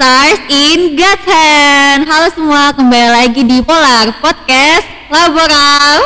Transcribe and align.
Stars 0.00 0.40
in 0.48 0.96
God's 0.96 1.28
Hand. 1.28 2.08
Halo 2.08 2.32
semua, 2.32 2.72
kembali 2.72 3.08
lagi 3.20 3.44
di 3.44 3.60
Polar 3.60 4.08
Podcast 4.16 4.88
Labora. 5.12 6.00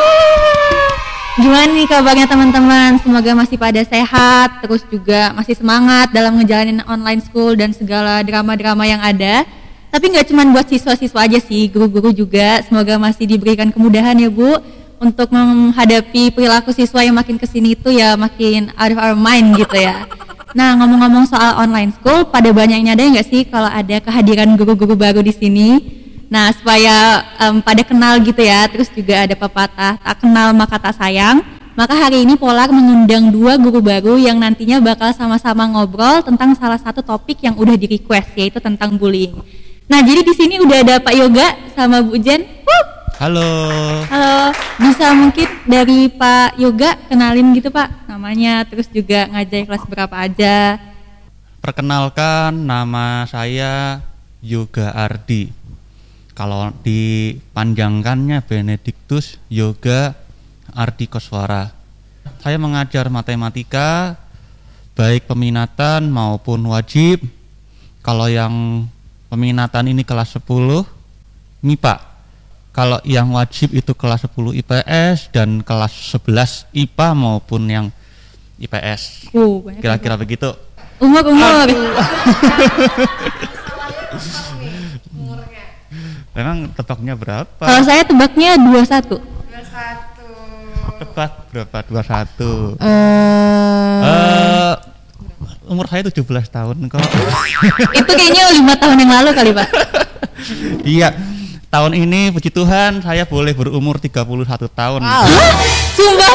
Gimana 1.39 1.71
nih 1.71 1.87
kabarnya 1.87 2.27
teman-teman? 2.27 2.99
Semoga 2.99 3.39
masih 3.39 3.55
pada 3.55 3.79
sehat, 3.87 4.67
terus 4.67 4.83
juga 4.91 5.31
masih 5.39 5.55
semangat 5.55 6.11
dalam 6.11 6.35
ngejalanin 6.43 6.83
online 6.91 7.23
school 7.23 7.55
dan 7.55 7.71
segala 7.71 8.19
drama-drama 8.27 8.83
yang 8.83 8.99
ada. 8.99 9.47
Tapi 9.95 10.11
nggak 10.11 10.27
cuma 10.27 10.43
buat 10.51 10.67
siswa-siswa 10.67 11.31
aja 11.31 11.39
sih, 11.39 11.71
guru-guru 11.71 12.11
juga. 12.11 12.67
Semoga 12.67 12.99
masih 12.99 13.31
diberikan 13.31 13.71
kemudahan 13.71 14.19
ya 14.19 14.27
Bu 14.27 14.59
untuk 14.99 15.31
menghadapi 15.31 16.35
perilaku 16.35 16.75
siswa 16.75 16.99
yang 16.99 17.15
makin 17.15 17.39
ke 17.39 17.47
sini 17.47 17.79
itu 17.79 17.95
ya 17.95 18.19
makin 18.19 18.75
out 18.75 18.91
of 18.91 18.99
our 18.99 19.15
mind 19.15 19.55
gitu 19.55 19.79
ya. 19.79 20.03
Nah 20.55 20.79
ngomong-ngomong 20.79 21.27
soal 21.27 21.59
online 21.59 21.91
school, 21.99 22.31
pada 22.31 22.47
banyaknya 22.55 22.95
ada 22.95 23.03
nggak 23.03 23.27
sih 23.27 23.43
kalau 23.43 23.67
ada 23.67 23.99
kehadiran 23.99 24.55
guru-guru 24.55 24.95
baru 24.95 25.19
di 25.19 25.35
sini? 25.35 25.83
Nah 26.31 26.55
supaya 26.55 27.27
um, 27.43 27.59
pada 27.59 27.83
kenal 27.83 28.23
gitu 28.23 28.39
ya, 28.39 28.71
terus 28.71 28.87
juga 28.95 29.27
ada 29.27 29.35
pepatah 29.35 29.99
tak 29.99 30.17
kenal 30.23 30.55
maka 30.55 30.79
tak 30.79 30.95
sayang. 30.95 31.43
Maka 31.75 31.91
hari 31.99 32.23
ini 32.23 32.39
Polar 32.39 32.71
mengundang 32.71 33.35
dua 33.35 33.59
guru 33.59 33.83
baru 33.83 34.15
yang 34.15 34.39
nantinya 34.39 34.79
bakal 34.79 35.11
sama-sama 35.11 35.67
ngobrol 35.67 36.23
tentang 36.23 36.55
salah 36.55 36.79
satu 36.79 37.03
topik 37.03 37.43
yang 37.43 37.59
udah 37.59 37.75
di 37.75 37.99
request 37.99 38.31
yaitu 38.39 38.63
tentang 38.63 38.95
bullying. 38.95 39.35
Nah 39.91 39.99
jadi 40.07 40.23
di 40.23 40.35
sini 40.39 40.63
udah 40.63 40.79
ada 40.87 40.95
Pak 41.03 41.15
Yoga 41.19 41.51
sama 41.75 41.99
Bu 41.99 42.15
Jen. 42.23 42.47
Wuh! 42.47 42.85
Halo. 43.15 43.47
Halo, 44.11 44.51
bisa 44.83 45.15
mungkin 45.15 45.47
dari 45.71 46.11
Pak 46.11 46.59
Yoga 46.59 46.99
kenalin 47.07 47.55
gitu 47.55 47.71
Pak 47.71 48.11
namanya, 48.11 48.67
terus 48.67 48.91
juga 48.91 49.31
ngajar 49.31 49.71
kelas 49.71 49.87
berapa 49.87 50.17
aja. 50.19 50.83
Perkenalkan 51.63 52.67
nama 52.67 53.23
saya 53.31 54.03
Yoga 54.43 54.91
Ardi. 54.91 55.55
Kalau 56.35 56.75
dipanjangkannya 56.83 58.43
Benedictus 58.43 59.39
Yoga 59.47 60.19
Ardi 60.75 61.07
Koswara. 61.07 61.71
Saya 62.43 62.59
mengajar 62.59 63.07
matematika 63.15 64.19
baik 64.99 65.31
peminatan 65.31 66.11
maupun 66.11 66.67
wajib. 66.67 67.23
Kalau 68.03 68.27
yang 68.27 68.85
peminatan 69.31 69.95
ini 69.95 70.03
kelas 70.03 70.35
10 70.35 70.83
MIPA 71.63 72.14
kalau 72.75 72.99
yang 73.07 73.31
wajib 73.31 73.71
itu 73.71 73.95
kelas 73.95 74.27
10 74.27 74.59
IPS 74.67 75.31
dan 75.31 75.63
kelas 75.63 75.95
11 76.19 76.67
IPA 76.75 77.09
maupun 77.15 77.63
yang 77.71 77.87
IPS. 78.59 79.31
Uh, 79.31 79.63
Kira-kira 79.79 80.19
begitu. 80.19 80.51
Umur 80.99 81.23
umur. 81.31 81.71
Memang 86.35 86.67
tebaknya 86.75 87.15
berapa? 87.15 87.63
Kalau 87.63 87.83
saya 87.87 88.03
tebaknya 88.03 88.59
21. 88.59 89.23
21. 89.23 89.23
Tebak 90.99 91.31
berapa? 91.55 91.79
21. 91.87 92.75
Eh, 92.83 94.03
Eh 94.03 94.75
umur 95.65 95.87
saya 95.89 96.03
17 96.05 96.27
tahun 96.51 96.77
kok. 96.91 97.01
itu 97.97 98.13
kayaknya 98.19 98.43
lima 98.53 98.75
tahun 98.77 98.99
yang 99.01 99.13
lalu 99.23 99.31
kali 99.33 99.51
Pak. 99.55 99.69
iya. 100.85 101.15
Tahun 101.75 101.91
ini 101.91 102.31
puji 102.31 102.55
Tuhan 102.55 103.03
saya 103.03 103.27
boleh 103.27 103.51
berumur 103.51 103.99
31 103.99 104.23
tahun. 104.71 105.01
Wow. 105.03 105.27
Sumpah. 105.99 106.35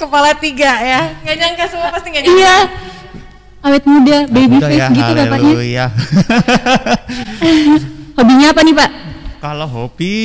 Kepala 0.00 0.32
tiga 0.40 0.72
ya. 0.80 1.12
Nggak 1.20 1.36
nyangka 1.36 1.64
semua 1.68 1.92
pasti 1.92 2.08
nggak 2.08 2.24
nyangka. 2.24 2.40
Iya. 2.40 2.56
Awet 3.60 3.84
muda, 3.84 4.18
baby 4.32 4.56
Udah 4.56 4.68
face 4.72 4.80
ya, 4.80 4.86
gitu 4.88 5.12
bapaknya. 5.12 5.28
haleluya. 5.36 5.86
Hobinya 8.16 8.46
apa 8.56 8.60
nih 8.64 8.74
Pak? 8.76 8.90
Kalau 9.44 9.66
hobi 9.68 10.16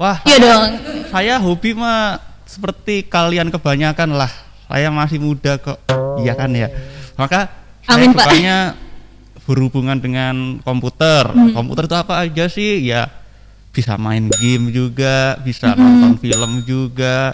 Wah, 0.00 0.16
Iya 0.24 0.36
dong. 0.40 0.70
saya 1.12 1.34
hobi 1.36 1.76
mah 1.76 2.24
seperti 2.48 3.04
kalian 3.04 3.52
kebanyakan 3.52 4.16
lah. 4.16 4.32
Saya 4.64 4.88
masih 4.88 5.20
muda 5.20 5.60
kok. 5.60 5.76
Iya 6.24 6.32
kan 6.32 6.56
ya. 6.56 6.72
Maka 7.20 7.52
Amin, 7.84 8.16
saya 8.16 8.72
Pak. 8.72 8.88
Berhubungan 9.48 9.96
dengan 9.96 10.60
komputer. 10.60 11.28
Hmm. 11.28 11.52
Komputer 11.52 11.88
itu 11.88 11.96
apa 11.96 12.24
aja 12.24 12.44
sih? 12.46 12.84
Ya 12.84 13.08
bisa 13.70 13.94
main 13.94 14.26
game 14.42 14.74
juga, 14.74 15.38
bisa 15.40 15.72
Hmm. 15.72 15.78
nonton 15.78 16.12
film 16.18 16.66
juga 16.66 17.32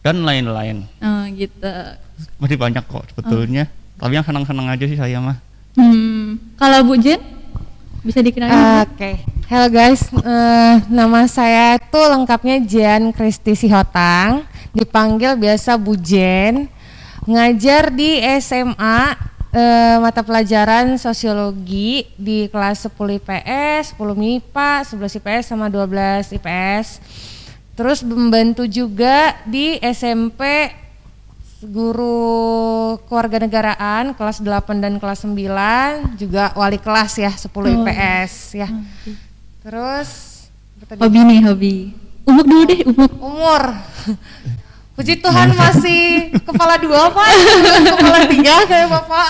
dan 0.00 0.22
lain-lain. 0.22 0.86
Oh 1.02 1.24
gitu. 1.34 1.72
Masih 2.38 2.56
banyak 2.56 2.84
kok 2.86 3.04
sebetulnya. 3.12 3.66
Tapi 3.96 4.12
yang 4.14 4.24
senang-senang 4.24 4.68
aja 4.70 4.84
sih 4.86 4.96
saya 4.96 5.18
mah. 5.18 5.36
Hmm. 5.76 6.40
Kalau 6.56 6.84
Bu 6.86 6.96
Jen 6.96 7.20
bisa 8.00 8.22
dikenalin? 8.22 8.86
Oke, 8.86 9.18
hello 9.50 9.68
guys. 9.68 10.06
Eh, 10.08 10.74
nama 10.88 11.26
saya 11.26 11.76
tuh 11.90 12.06
lengkapnya 12.06 12.62
Jan 12.62 13.10
Kristi 13.10 13.52
Sihotang, 13.52 14.46
dipanggil 14.70 15.34
biasa 15.34 15.74
Bu 15.76 15.98
Jen. 15.98 16.70
Ngajar 17.26 17.90
di 17.90 18.22
SMA 18.38 19.18
eh, 19.56 19.96
mata 20.04 20.20
pelajaran 20.20 21.00
sosiologi 21.00 22.04
di 22.20 22.52
kelas 22.52 22.84
10 22.92 23.16
IPS, 23.16 23.96
10 23.96 24.12
MIPA, 24.12 24.84
11 24.84 25.16
IPS 25.16 25.44
sama 25.48 25.72
12 25.72 26.36
IPS. 26.36 27.00
Terus 27.76 28.04
membantu 28.04 28.64
juga 28.68 29.36
di 29.48 29.80
SMP 29.80 30.72
guru 31.64 32.96
kewarganegaraan 33.08 34.12
kelas 34.12 34.44
8 34.44 34.76
dan 34.76 35.00
kelas 35.00 35.24
9 35.24 36.20
juga 36.20 36.52
wali 36.52 36.76
kelas 36.76 37.12
ya 37.16 37.32
10 37.32 37.48
IPS 37.48 38.32
ya. 38.60 38.68
Terus 39.64 40.08
apa 40.84 40.92
tadi? 40.96 41.00
Hobi 41.00 41.20
nih 41.24 41.40
hobi. 41.48 41.76
Umur 42.26 42.44
dulu 42.44 42.62
deh 42.68 42.80
umur. 42.84 43.10
umur. 43.22 43.62
Puji 44.96 45.20
Tuhan 45.20 45.52
masih 45.52 46.32
kepala 46.40 46.80
dua 46.80 47.12
pak, 47.12 47.28
kepala 48.00 48.24
tiga 48.32 48.64
kayak 48.64 48.88
bapak 48.88 49.28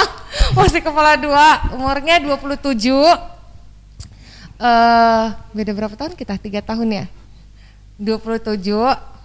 masih 0.55 0.79
kepala 0.79 1.19
dua, 1.19 1.75
umurnya 1.75 2.23
27 2.23 2.87
eh 4.63 5.27
beda 5.51 5.71
berapa 5.75 5.95
tahun 5.99 6.15
kita? 6.15 6.39
Tiga 6.39 6.63
tahun 6.63 6.89
ya? 7.03 7.05
27 7.99 8.63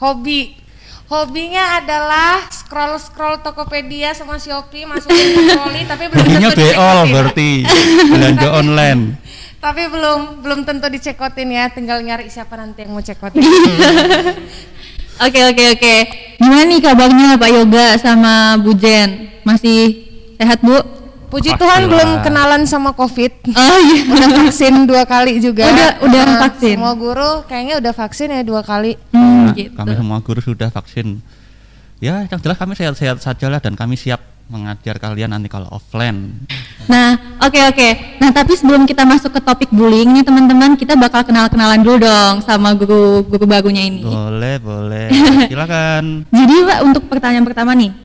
hobi 0.02 0.58
Hobinya 1.12 1.84
adalah 1.84 2.48
scroll-scroll 2.48 3.44
Tokopedia 3.44 4.16
sama 4.16 4.40
Shopee 4.40 4.88
masukin 4.88 5.36
ke 5.36 5.42
troli 5.52 5.84
tapi 5.84 6.08
belum 6.08 6.24
Hobinya 6.24 6.50
tentu 6.56 6.72
BO 6.72 6.92
berarti 7.12 7.50
belanja 8.08 8.50
online. 8.56 9.02
Tapi 9.60 9.84
belum 9.92 10.20
belum 10.40 10.60
tentu 10.64 10.88
dicekotin 10.88 11.52
ya, 11.52 11.68
tinggal 11.68 12.00
nyari 12.00 12.32
siapa 12.32 12.56
nanti 12.56 12.88
yang 12.88 12.96
mau 12.96 13.04
cekotin. 13.04 13.44
Oke 15.22 15.38
oke 15.38 15.64
oke. 15.78 15.96
Gimana 16.42 16.66
nih 16.66 16.82
kabarnya 16.82 17.38
Pak 17.38 17.50
Yoga 17.50 17.86
sama 17.96 18.34
Bu 18.58 18.74
Jen? 18.74 19.30
Masih 19.42 20.10
sehat 20.36 20.58
Bu? 20.60 20.74
Puji 21.30 21.48
Alhamdulillah. 21.48 21.56
Tuhan 21.56 21.82
belum 21.88 22.10
kenalan 22.22 22.62
sama 22.66 22.92
COVID. 22.92 23.32
Oh 23.48 23.80
iya. 23.80 24.04
Udah 24.12 24.30
vaksin 24.42 24.84
dua 24.84 25.06
kali 25.06 25.40
juga. 25.40 25.64
Udah- 25.64 25.96
udah 26.02 26.22
Nah, 26.28 26.40
vaksin? 26.44 26.76
Semua 26.76 26.94
guru 26.94 27.32
kayaknya 27.46 27.76
udah 27.80 27.94
vaksin 27.94 28.28
ya 28.32 28.42
dua 28.42 28.62
kali. 28.62 29.00
Hmm, 29.12 29.48
Nah, 29.48 29.54
gitu. 29.54 29.72
Kami 29.72 29.94
semua 29.96 30.20
guru 30.20 30.40
sudah 30.42 30.68
vaksin. 30.68 31.24
Ya, 32.02 32.26
yang 32.26 32.40
jelas 32.42 32.58
kami 32.58 32.74
sehat-sehat 32.74 33.22
saja 33.22 33.46
lah 33.48 33.62
dan 33.62 33.78
kami 33.78 33.94
siap 33.94 34.20
mengajar 34.52 35.00
kalian 35.00 35.32
nanti 35.32 35.48
kalau 35.48 35.72
offline. 35.72 36.44
Nah, 36.92 37.40
oke 37.40 37.56
oke. 37.72 37.90
Nah, 38.20 38.36
tapi 38.36 38.60
sebelum 38.60 38.84
kita 38.84 39.08
masuk 39.08 39.32
ke 39.32 39.42
topik 39.42 39.70
bullying 39.72 40.12
nih 40.12 40.28
teman-teman, 40.28 40.76
kita 40.76 41.00
bakal 41.00 41.24
kenal-kenalan 41.24 41.80
dulu 41.80 42.04
dong 42.04 42.44
sama 42.44 42.76
guru 42.76 43.24
guru 43.24 43.48
barunya 43.48 43.88
ini. 43.88 44.04
Boleh, 44.04 44.60
boleh. 44.60 45.08
Silakan. 45.52 46.28
Jadi 46.28 46.56
Pak, 46.68 46.80
untuk 46.84 47.04
pertanyaan 47.08 47.48
pertama 47.48 47.72
nih, 47.72 47.96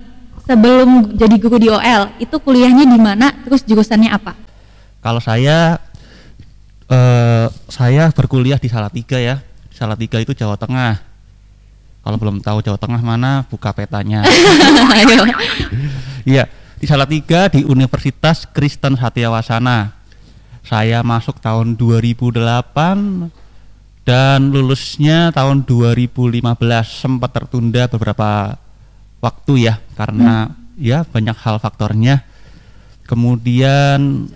sebelum 0.47 1.19
jadi 1.19 1.35
guru 1.43 1.56
di 1.59 1.69
OL, 1.69 2.15
itu 2.23 2.37
kuliahnya 2.38 2.87
di 2.87 2.99
mana? 3.03 3.35
Terus 3.43 3.67
jurusannya 3.67 4.15
apa? 4.15 4.38
Kalau 5.03 5.19
saya 5.19 5.82
eh 6.87 7.47
saya 7.67 8.15
berkuliah 8.15 8.62
di 8.62 8.70
Salatiga 8.70 9.19
ya. 9.19 9.43
Salatiga 9.75 10.23
itu 10.23 10.32
Jawa 10.32 10.55
Tengah. 10.56 11.03
Kalau 12.06 12.23
belum 12.23 12.38
tahu 12.38 12.62
Jawa 12.62 12.79
Tengah 12.79 13.03
mana, 13.03 13.43
buka 13.50 13.75
petanya. 13.75 14.23
Ayo. 16.26 16.43
Iya, 16.43 16.44
di 16.82 16.87
Salatiga 16.90 17.46
di 17.46 17.62
Universitas 17.62 18.50
Kristen 18.50 18.99
Satyawasana. 18.99 19.94
Saya 20.67 21.06
masuk 21.06 21.38
tahun 21.38 21.78
2008 21.78 23.31
dan 24.02 24.50
lulusnya 24.50 25.31
tahun 25.31 25.62
2015 25.62 26.43
sempat 26.82 27.31
tertunda 27.31 27.87
beberapa 27.87 28.58
waktu 29.23 29.70
ya 29.70 29.78
karena 29.94 30.50
ya 30.75 31.06
banyak 31.06 31.38
hal 31.38 31.62
faktornya. 31.62 32.26
Kemudian 33.06 34.26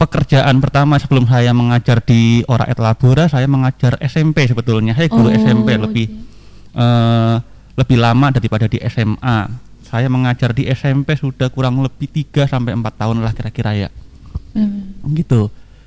pekerjaan 0.00 0.56
pertama 0.64 0.96
sebelum 0.96 1.28
saya 1.28 1.52
mengajar 1.52 2.00
di 2.00 2.40
Ora 2.48 2.64
et 2.72 2.80
Labora, 2.80 3.28
saya 3.28 3.44
mengajar 3.44 4.00
SMP 4.00 4.48
sebetulnya. 4.48 4.96
Saya 4.96 5.12
guru 5.12 5.28
Oh, 5.28 5.36
SMP 5.36 5.76
lebih 5.76 6.08
eh, 6.72 7.36
lebih 7.76 7.96
lama 8.00 8.32
daripada 8.32 8.64
di 8.64 8.80
SMA. 8.88 9.67
Saya 9.88 10.06
mengajar 10.06 10.52
di 10.52 10.68
SMP 10.68 11.14
sudah 11.14 11.48
kurang 11.48 11.80
lebih 11.80 12.04
3 12.06 12.44
sampai 12.44 12.72
4 12.72 12.84
tahun 12.94 13.18
lah 13.18 13.32
kira-kira 13.32 13.72
ya. 13.74 13.88
Benar-benar. 14.50 15.14
gitu 15.14 15.40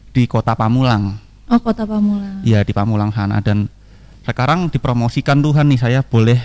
di 0.09 0.23
kota 0.25 0.53
Pamulang 0.53 1.17
Oh 1.45 1.59
kota 1.59 1.83
Pamulang. 1.83 2.39
ya 2.41 2.61
di 2.61 2.71
Pamulang 2.71 3.09
sana 3.09 3.37
dan 3.37 3.67
sekarang 4.21 4.67
dipromosikan 4.67 5.37
Tuhan 5.37 5.65
nih 5.65 5.77
saya 5.77 5.99
boleh 6.01 6.39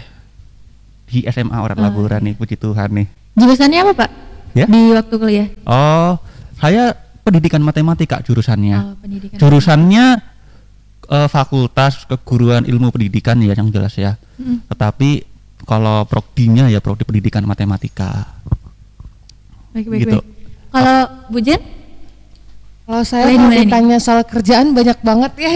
di 1.04 1.22
SMA 1.24 1.54
Orang 1.54 1.78
Ah, 1.78 1.86
Laburan 1.86 2.18
nih 2.20 2.34
puji 2.34 2.56
Tuhan 2.56 2.90
nih 2.92 3.06
Jurusannya 3.32 3.78
apa 3.80 3.92
pak? 3.96 4.10
Ya. 4.52 4.64
Di 4.64 4.80
waktu 4.90 5.14
kuliah. 5.14 5.48
oh 5.64 6.18
saya 6.54 6.92
pendidikan 7.20 7.60
matematika 7.60 8.18
jurusannya 8.20 8.76
Oh 8.76 8.94
pendidikan. 8.98 9.36
jurusannya 9.36 10.04
eh, 11.06 11.28
fakultas 11.28 12.04
keguruan 12.04 12.64
ilmu 12.64 12.90
pendidikan 12.90 13.38
ya 13.38 13.52
yang 13.52 13.68
jelas 13.68 13.94
ya 13.94 14.18
Mm. 14.36 14.68
tetapi 14.68 15.24
kalau 15.66 16.06
prodinya 16.06 16.66
ya 16.66 16.78
prodi 16.78 17.02
pendidikan 17.02 17.42
matematika 17.42 18.30
Baik 19.70 19.86
baik 19.86 20.00
Gitu. 20.02 20.16
baik. 20.16 20.26
Kalau 20.70 20.98
Bu 21.28 21.38
Jen? 21.38 21.60
Kalau 22.86 23.02
saya 23.02 23.26
kalau 23.26 23.50
nih? 23.50 23.66
ditanya 23.66 23.98
soal 23.98 24.22
kerjaan 24.22 24.70
banyak 24.70 24.94
banget 25.02 25.32
ya. 25.36 25.50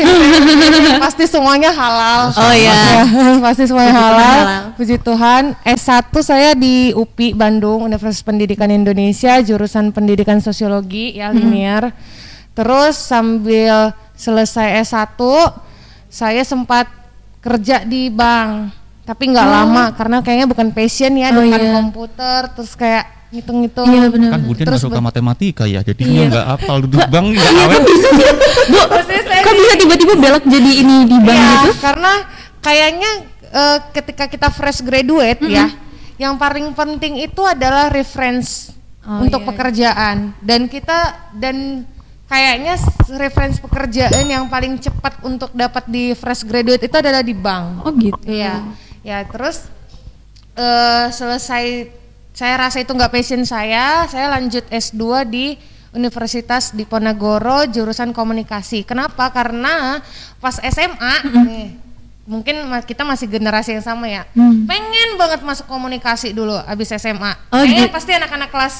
pasti 1.06 1.24
semuanya 1.24 1.70
halal. 1.70 2.34
Oh 2.34 2.50
iya. 2.50 2.74
Ya, 2.74 3.04
pasti 3.46 3.64
semuanya 3.64 3.94
Puji 3.94 4.02
halal. 4.02 4.34
halal. 4.36 4.62
Puji 4.74 4.96
Tuhan. 4.98 5.42
S1 5.62 6.10
saya 6.20 6.50
di 6.52 6.90
UPI 6.90 7.32
Bandung, 7.32 7.86
Universitas 7.86 8.20
Pendidikan 8.20 8.66
Indonesia, 8.68 9.38
jurusan 9.38 9.94
Pendidikan 9.94 10.42
Sosiologi 10.42 11.16
ya 11.16 11.30
linear. 11.30 11.94
Terus 12.50 12.98
sambil 12.98 13.94
selesai 14.12 14.82
S1 14.82 15.14
saya 16.10 16.42
sempat 16.42 16.90
kerja 17.38 17.86
di 17.86 18.10
bank. 18.10 18.74
Tapi 19.10 19.24
nggak 19.26 19.48
lama 19.50 19.84
karena 19.90 20.16
kayaknya 20.22 20.46
bukan 20.46 20.70
passion 20.70 21.12
ya 21.14 21.34
Oh, 21.34 21.42
depan 21.42 21.58
iya. 21.58 21.72
komputer 21.74 22.40
terus 22.54 22.72
kayak 22.74 23.04
ngitung-ngitung. 23.30 23.86
Iya 23.86 24.06
benar. 24.06 24.30
kan 24.34 24.40
Terus 24.46 24.66
nggak 24.70 24.82
suka 24.86 25.00
matematika 25.00 25.64
ya 25.66 25.82
jadinya 25.82 26.14
Iya. 26.20 26.30
nggak 26.30 26.46
hafal 26.48 26.76
duduk 26.86 27.02
bank 27.06 27.26
nggak 27.28 27.42
Iya 27.44 27.62
awet 27.64 27.74
kok 27.74 27.86
bisa 27.86 28.08
sih? 28.08 28.28
Bu, 28.70 28.80
kok 29.42 29.54
bisa 29.56 29.72
tiba-tiba 29.76 30.14
belok 30.14 30.44
jadi 30.46 30.70
ini 30.78 30.96
di 31.04 31.16
bank 31.18 31.34
Iya, 31.36 31.50
gitu? 31.66 31.72
karena 31.80 32.12
kayaknya 32.60 33.10
eh, 33.50 33.78
ketika 33.92 34.24
kita 34.26 34.48
fresh 34.48 34.78
graduate 34.80 35.42
ya, 35.44 35.66
yang 36.16 36.34
paling 36.36 36.70
penting 36.70 37.18
itu 37.18 37.42
adalah 37.42 37.90
reference 37.90 38.70
Oh, 39.00 39.24
untuk 39.24 39.40
iya. 39.40 39.48
pekerjaan 39.48 40.16
dan 40.38 40.68
kita 40.68 40.98
dan 41.32 41.82
kayaknya 42.26 42.76
reference 43.16 43.56
pekerjaan 43.58 44.22
yang 44.22 44.44
paling 44.46 44.76
cepat 44.76 45.18
untuk 45.24 45.50
dapat 45.50 45.82
di 45.86 46.12
fresh 46.12 46.44
graduate 46.44 46.84
itu 46.84 46.94
adalah 46.94 47.18
di 47.18 47.32
bank. 47.32 47.80
Oh 47.80 47.90
gitu. 47.90 48.20
Iya, 48.22 48.60
ya 49.00 49.24
terus 49.26 49.66
eh 50.58 51.06
selesai 51.08 52.00
saya 52.40 52.54
rasa 52.56 52.80
itu 52.80 52.92
nggak 52.94 53.12
passion 53.12 53.42
saya, 53.44 54.08
saya 54.08 54.32
lanjut 54.32 54.64
S2 54.72 55.28
di 55.28 55.60
Universitas 55.90 56.70
Diponegoro 56.70 57.66
jurusan 57.66 58.14
komunikasi. 58.14 58.86
Kenapa? 58.86 59.28
Karena 59.34 59.98
pas 60.38 60.56
SMA 60.56 61.14
nih, 61.26 61.76
mungkin 62.24 62.64
kita 62.86 63.02
masih 63.02 63.26
generasi 63.26 63.76
yang 63.76 63.84
sama 63.84 64.06
ya. 64.06 64.22
Hmm. 64.32 64.64
Pengen 64.64 65.18
banget 65.18 65.42
masuk 65.42 65.66
komunikasi 65.66 66.30
dulu 66.30 66.54
abis 66.54 66.94
SMA. 66.96 67.34
Oh, 67.50 67.60
Kayaknya 67.60 67.90
gitu. 67.90 67.96
pasti 67.98 68.10
anak-anak 68.14 68.48
kelas 68.48 68.74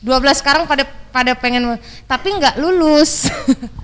12 0.00 0.40
sekarang 0.40 0.62
pada 0.64 0.84
pada 1.12 1.32
pengen 1.36 1.76
tapi 2.08 2.28
nggak 2.34 2.56
lulus. 2.58 3.28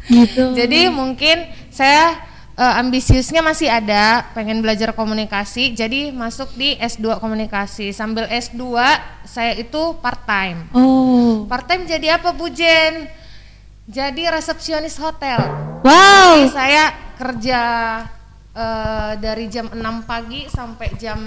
Gitu. 0.08 0.50
Jadi 0.58 0.88
mungkin 0.88 1.47
saya 1.69 2.17
eh, 2.60 2.74
ambisiusnya 2.84 3.40
masih 3.40 3.72
ada, 3.72 4.28
pengen 4.36 4.60
belajar 4.60 4.92
komunikasi, 4.92 5.72
jadi 5.72 6.12
masuk 6.12 6.52
di 6.60 6.76
S2 6.76 7.16
komunikasi. 7.16 7.96
Sambil 7.96 8.28
S2 8.28 8.76
saya 9.24 9.56
itu 9.56 9.96
part 10.04 10.20
time. 10.28 10.68
Oh. 10.76 11.48
Part 11.48 11.64
time 11.64 11.88
jadi 11.88 12.20
apa 12.20 12.36
Bu 12.36 12.52
Jen? 12.52 13.08
Jadi 13.88 14.28
resepsionis 14.28 15.00
hotel. 15.00 15.40
Jadi 15.80 15.88
Wow. 15.88 16.52
saya 16.52 16.92
kerja 17.16 17.60
eh, 18.52 19.12
dari 19.16 19.48
jam 19.48 19.72
6 19.72 19.80
pagi 20.04 20.44
sampai 20.46 20.92
jam 21.00 21.18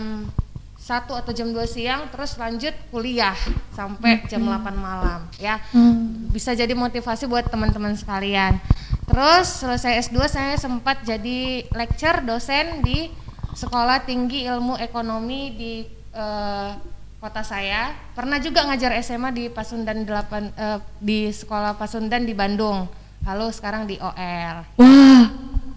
1 0.83 1.07
atau 1.07 1.31
jam 1.31 1.47
2 1.47 1.63
siang 1.63 2.11
terus 2.11 2.35
lanjut 2.35 2.75
kuliah 2.91 3.31
sampai 3.71 4.27
jam 4.27 4.43
8 4.43 4.75
malam 4.75 5.23
ya 5.39 5.55
Hmm. 5.71 6.27
bisa 6.27 6.51
jadi 6.51 6.75
motivasi 6.75 7.23
buat 7.23 7.47
teman-teman 7.47 7.95
sekalian. 7.95 8.59
Terus 9.03 9.63
selesai 9.63 10.09
S2 10.09 10.17
saya 10.27 10.55
sempat 10.59 11.03
jadi 11.03 11.63
lecture 11.71 12.19
dosen 12.23 12.83
di 12.83 13.07
Sekolah 13.53 14.01
Tinggi 14.01 14.43
Ilmu 14.43 14.75
Ekonomi 14.75 15.53
di 15.53 15.73
eh, 16.11 16.69
kota 17.17 17.45
saya. 17.45 17.93
Pernah 18.11 18.41
juga 18.41 18.65
ngajar 18.65 18.97
SMA 18.99 19.29
di 19.31 19.45
Pasundan 19.47 20.03
8 20.03 20.09
eh, 20.51 20.79
di 20.97 21.29
Sekolah 21.29 21.77
Pasundan 21.77 22.25
di 22.25 22.33
Bandung. 22.33 22.89
Lalu 23.23 23.45
sekarang 23.53 23.85
di 23.85 23.95
OL. 24.01 24.55
Wah, 24.75 25.23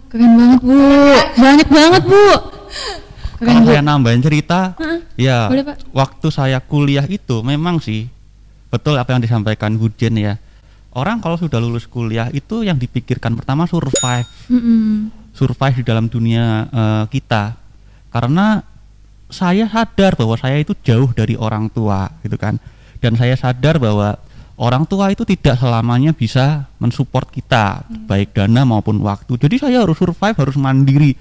keren 0.09 0.31
banget 0.35 0.59
bu, 0.59 0.77
banyak 1.37 1.67
banget 1.69 2.03
bu. 2.03 2.25
Kalau 3.37 3.61
saya 3.63 3.81
nambahin 3.81 4.21
cerita, 4.21 4.73
Heeh. 4.81 4.99
ya 5.15 5.45
Boleh, 5.47 5.63
Pak. 5.63 5.75
waktu 5.93 6.27
saya 6.33 6.57
kuliah 6.57 7.05
itu 7.05 7.45
memang 7.45 7.77
sih 7.77 8.09
betul 8.67 8.97
apa 8.97 9.13
yang 9.15 9.21
disampaikan 9.21 9.77
Bu 9.77 9.87
Jen 9.93 10.17
ya. 10.17 10.35
Orang 10.91 11.21
kalau 11.21 11.37
sudah 11.37 11.61
lulus 11.61 11.85
kuliah 11.85 12.27
itu 12.33 12.65
yang 12.65 12.81
dipikirkan 12.81 13.37
pertama 13.37 13.69
survive, 13.69 14.25
Mm-mm. 14.49 15.13
survive 15.29 15.79
di 15.79 15.83
dalam 15.85 16.09
dunia 16.09 16.65
eh, 16.65 17.03
kita. 17.13 17.53
Karena 18.09 18.65
saya 19.29 19.69
sadar 19.69 20.17
bahwa 20.17 20.33
saya 20.39 20.57
itu 20.57 20.73
jauh 20.81 21.13
dari 21.13 21.37
orang 21.37 21.69
tua 21.69 22.09
gitu 22.25 22.33
kan. 22.39 22.57
Dan 22.97 23.13
saya 23.13 23.37
sadar 23.37 23.77
bahwa 23.77 24.17
orang 24.57 24.89
tua 24.89 25.13
itu 25.13 25.21
tidak 25.21 25.61
selamanya 25.61 26.17
bisa 26.17 26.65
mensupport 26.81 27.29
kita 27.29 27.85
baik 28.09 28.33
dana 28.33 28.65
maupun 28.65 28.97
waktu. 29.05 29.37
Jadi 29.37 29.61
saya 29.61 29.85
harus 29.85 30.01
survive, 30.01 30.33
harus 30.33 30.57
mandiri. 30.57 31.13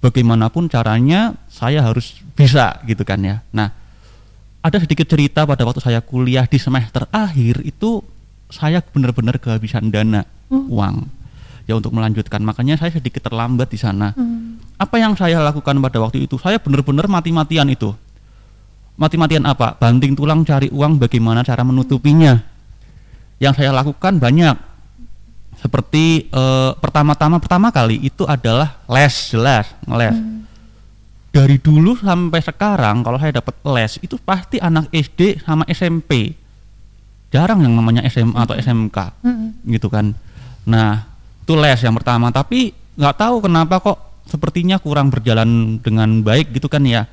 Bagaimanapun 0.00 0.72
caranya 0.72 1.36
saya 1.52 1.84
harus 1.84 2.24
bisa 2.32 2.80
gitu 2.88 3.04
kan 3.04 3.20
ya. 3.20 3.44
Nah, 3.52 3.68
ada 4.64 4.76
sedikit 4.80 5.04
cerita 5.08 5.44
pada 5.44 5.64
waktu 5.64 5.80
saya 5.80 6.00
kuliah 6.00 6.48
di 6.48 6.56
semester 6.56 7.04
akhir 7.12 7.64
itu 7.64 8.00
saya 8.48 8.80
benar-benar 8.80 9.36
kehabisan 9.36 9.92
dana 9.92 10.24
uang 10.48 11.04
ya 11.68 11.76
untuk 11.76 11.92
melanjutkan. 11.92 12.42
Makanya 12.42 12.80
saya 12.80 12.90
sedikit 12.96 13.24
terlambat 13.28 13.70
di 13.70 13.78
sana. 13.78 14.12
Hmm. 14.16 14.58
apa 14.80 14.96
yang 14.96 15.12
saya 15.12 15.44
lakukan 15.44 15.76
pada 15.76 16.00
waktu 16.00 16.24
itu? 16.24 16.40
Saya 16.40 16.56
benar-benar 16.56 17.04
mati-matian 17.04 17.68
itu. 17.68 17.92
Mati-matian 18.96 19.44
apa? 19.44 19.76
Banting 19.76 20.16
tulang 20.16 20.40
cari 20.44 20.72
uang 20.72 20.96
bagaimana 20.96 21.44
cara 21.44 21.60
menutupinya. 21.60 22.40
Yang 23.36 23.60
saya 23.60 23.76
lakukan 23.76 24.16
banyak 24.16 24.56
seperti 25.60 26.32
eh, 26.32 26.70
pertama-tama 26.80 27.36
pertama 27.36 27.68
kali 27.68 28.00
itu 28.00 28.24
adalah 28.24 28.80
les 28.88 29.14
jelas 29.28 29.68
ngeles. 29.84 30.16
Dari 31.30 31.62
dulu 31.62 31.94
sampai 31.94 32.42
sekarang 32.42 33.06
kalau 33.06 33.20
saya 33.20 33.38
dapat 33.38 33.54
les 33.62 34.00
itu 34.02 34.18
pasti 34.18 34.58
anak 34.58 34.90
SD 34.90 35.44
sama 35.44 35.62
SMP 35.70 36.34
jarang 37.30 37.62
yang 37.62 37.78
namanya 37.78 38.02
SMA 38.10 38.34
atau 38.34 38.58
SMK 38.58 38.98
Mm-mm. 39.22 39.62
gitu 39.70 39.86
kan. 39.86 40.10
Nah 40.66 41.06
itu 41.44 41.54
les 41.54 41.78
yang 41.84 41.94
pertama. 41.94 42.34
Tapi 42.34 42.74
nggak 42.98 43.16
tahu 43.20 43.46
kenapa 43.46 43.78
kok 43.78 44.26
sepertinya 44.26 44.82
kurang 44.82 45.14
berjalan 45.14 45.78
dengan 45.78 46.24
baik 46.24 46.50
gitu 46.56 46.66
kan 46.66 46.82
ya. 46.82 47.06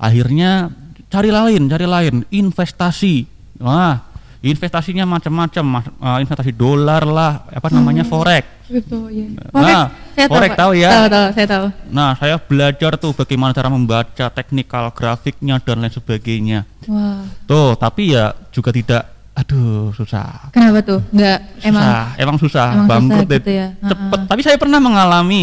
Akhirnya 0.00 0.72
cari 1.12 1.28
lain 1.28 1.68
cari 1.68 1.84
lain. 1.84 2.24
Investasi. 2.32 3.28
Wah 3.60 4.09
investasinya 4.40 5.04
macam-macam 5.04 5.64
eh, 5.84 6.18
investasi 6.24 6.52
dolar 6.56 7.04
lah 7.04 7.44
apa 7.48 7.68
namanya 7.68 8.04
forex 8.08 8.60
Kripto, 8.70 9.10
iya. 9.10 9.26
Nah, 9.50 9.90
saya 10.14 10.30
Forex 10.30 10.50
tahu 10.54 10.72
ya? 10.78 10.90
Tahu, 10.94 11.06
tahu, 11.10 11.26
saya 11.34 11.46
tahu. 11.50 11.66
Nah, 11.90 12.10
saya 12.14 12.38
belajar 12.38 12.94
tuh 13.02 13.10
bagaimana 13.10 13.50
cara 13.50 13.66
membaca 13.66 14.30
teknikal 14.30 14.94
grafiknya 14.94 15.58
dan 15.58 15.82
lain 15.82 15.90
sebagainya. 15.90 16.62
Wah, 16.86 17.26
Tuh, 17.50 17.74
tapi 17.74 18.14
ya 18.14 18.30
juga 18.54 18.70
tidak 18.70 19.10
aduh 19.34 19.90
susah. 19.90 20.54
kenapa 20.54 20.86
tuh? 20.86 21.02
Enggak, 21.10 21.38
emang. 21.66 21.82
Susah, 21.82 22.06
emang 22.14 22.36
susah, 22.38 22.68
emang 22.70 22.78
susah 22.78 22.86
bangkrut 22.94 23.26
deh. 23.26 23.40
gitu 23.42 23.52
ya? 23.58 23.68
Cepet. 23.82 24.20
Tapi 24.30 24.40
saya 24.46 24.56
pernah 24.62 24.78
mengalami 24.78 25.42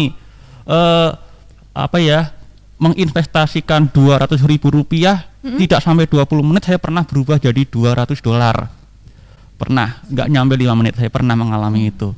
eh 0.64 1.10
apa 1.76 1.98
ya? 2.00 2.32
menginvestasikan 2.78 3.90
200 3.90 4.38
ribu 4.46 4.70
rupiah 4.70 5.26
tidak 5.42 5.82
sampai 5.82 6.06
20 6.06 6.30
menit 6.46 6.62
saya 6.62 6.78
pernah 6.78 7.02
berubah 7.02 7.34
jadi 7.34 7.66
200 7.66 8.22
dolar 8.22 8.70
pernah 9.58 9.98
nggak 10.06 10.28
nyampe 10.30 10.54
5 10.54 10.78
menit 10.78 10.94
saya 10.94 11.10
pernah 11.10 11.34
mengalami 11.34 11.90
itu 11.90 12.14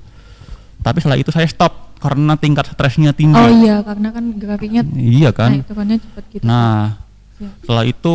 tapi 0.84 1.00
setelah 1.00 1.18
itu 1.18 1.32
saya 1.32 1.48
stop 1.48 1.96
karena 2.00 2.32
tingkat 2.40 2.64
stresnya 2.72 3.12
tinggi 3.12 3.36
Oh 3.36 3.50
iya, 3.52 3.84
karena 3.84 4.08
kan 4.08 4.24
grafiknya 4.36 4.82
iya 4.96 5.30
kan 5.36 5.60
turunnya 5.68 6.00
cepet 6.00 6.24
gitu. 6.32 6.42
Nah, 6.48 6.96
Siap. 7.36 7.52
setelah 7.64 7.84
itu 7.84 8.14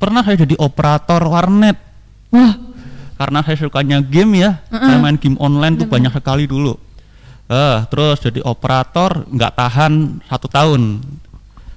pernah 0.00 0.24
saya 0.24 0.40
jadi 0.40 0.56
operator 0.56 1.20
warnet 1.28 1.76
Wah, 2.32 2.56
karena 3.20 3.40
saya 3.44 3.56
sukanya 3.60 4.00
game 4.04 4.40
ya. 4.40 4.60
Saya 4.68 4.98
main 5.00 5.16
game 5.16 5.36
online 5.40 5.80
tuh 5.80 5.88
banyak 5.88 6.12
sekali 6.12 6.44
dulu. 6.48 6.76
Eh, 7.46 7.78
terus 7.86 8.18
jadi 8.18 8.42
operator 8.42 9.24
nggak 9.30 9.52
tahan 9.54 9.92
satu 10.26 10.50
tahun 10.50 11.00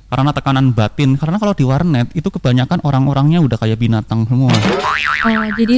karena 0.10 0.32
tekanan 0.34 0.74
batin. 0.74 1.16
Karena 1.16 1.38
kalau 1.38 1.54
di 1.54 1.64
warnet 1.64 2.10
itu 2.18 2.28
kebanyakan 2.28 2.82
orang-orangnya 2.82 3.40
udah 3.44 3.60
kayak 3.62 3.78
binatang 3.78 4.26
semua. 4.26 4.52
oh 4.52 5.52
jadi 5.60 5.78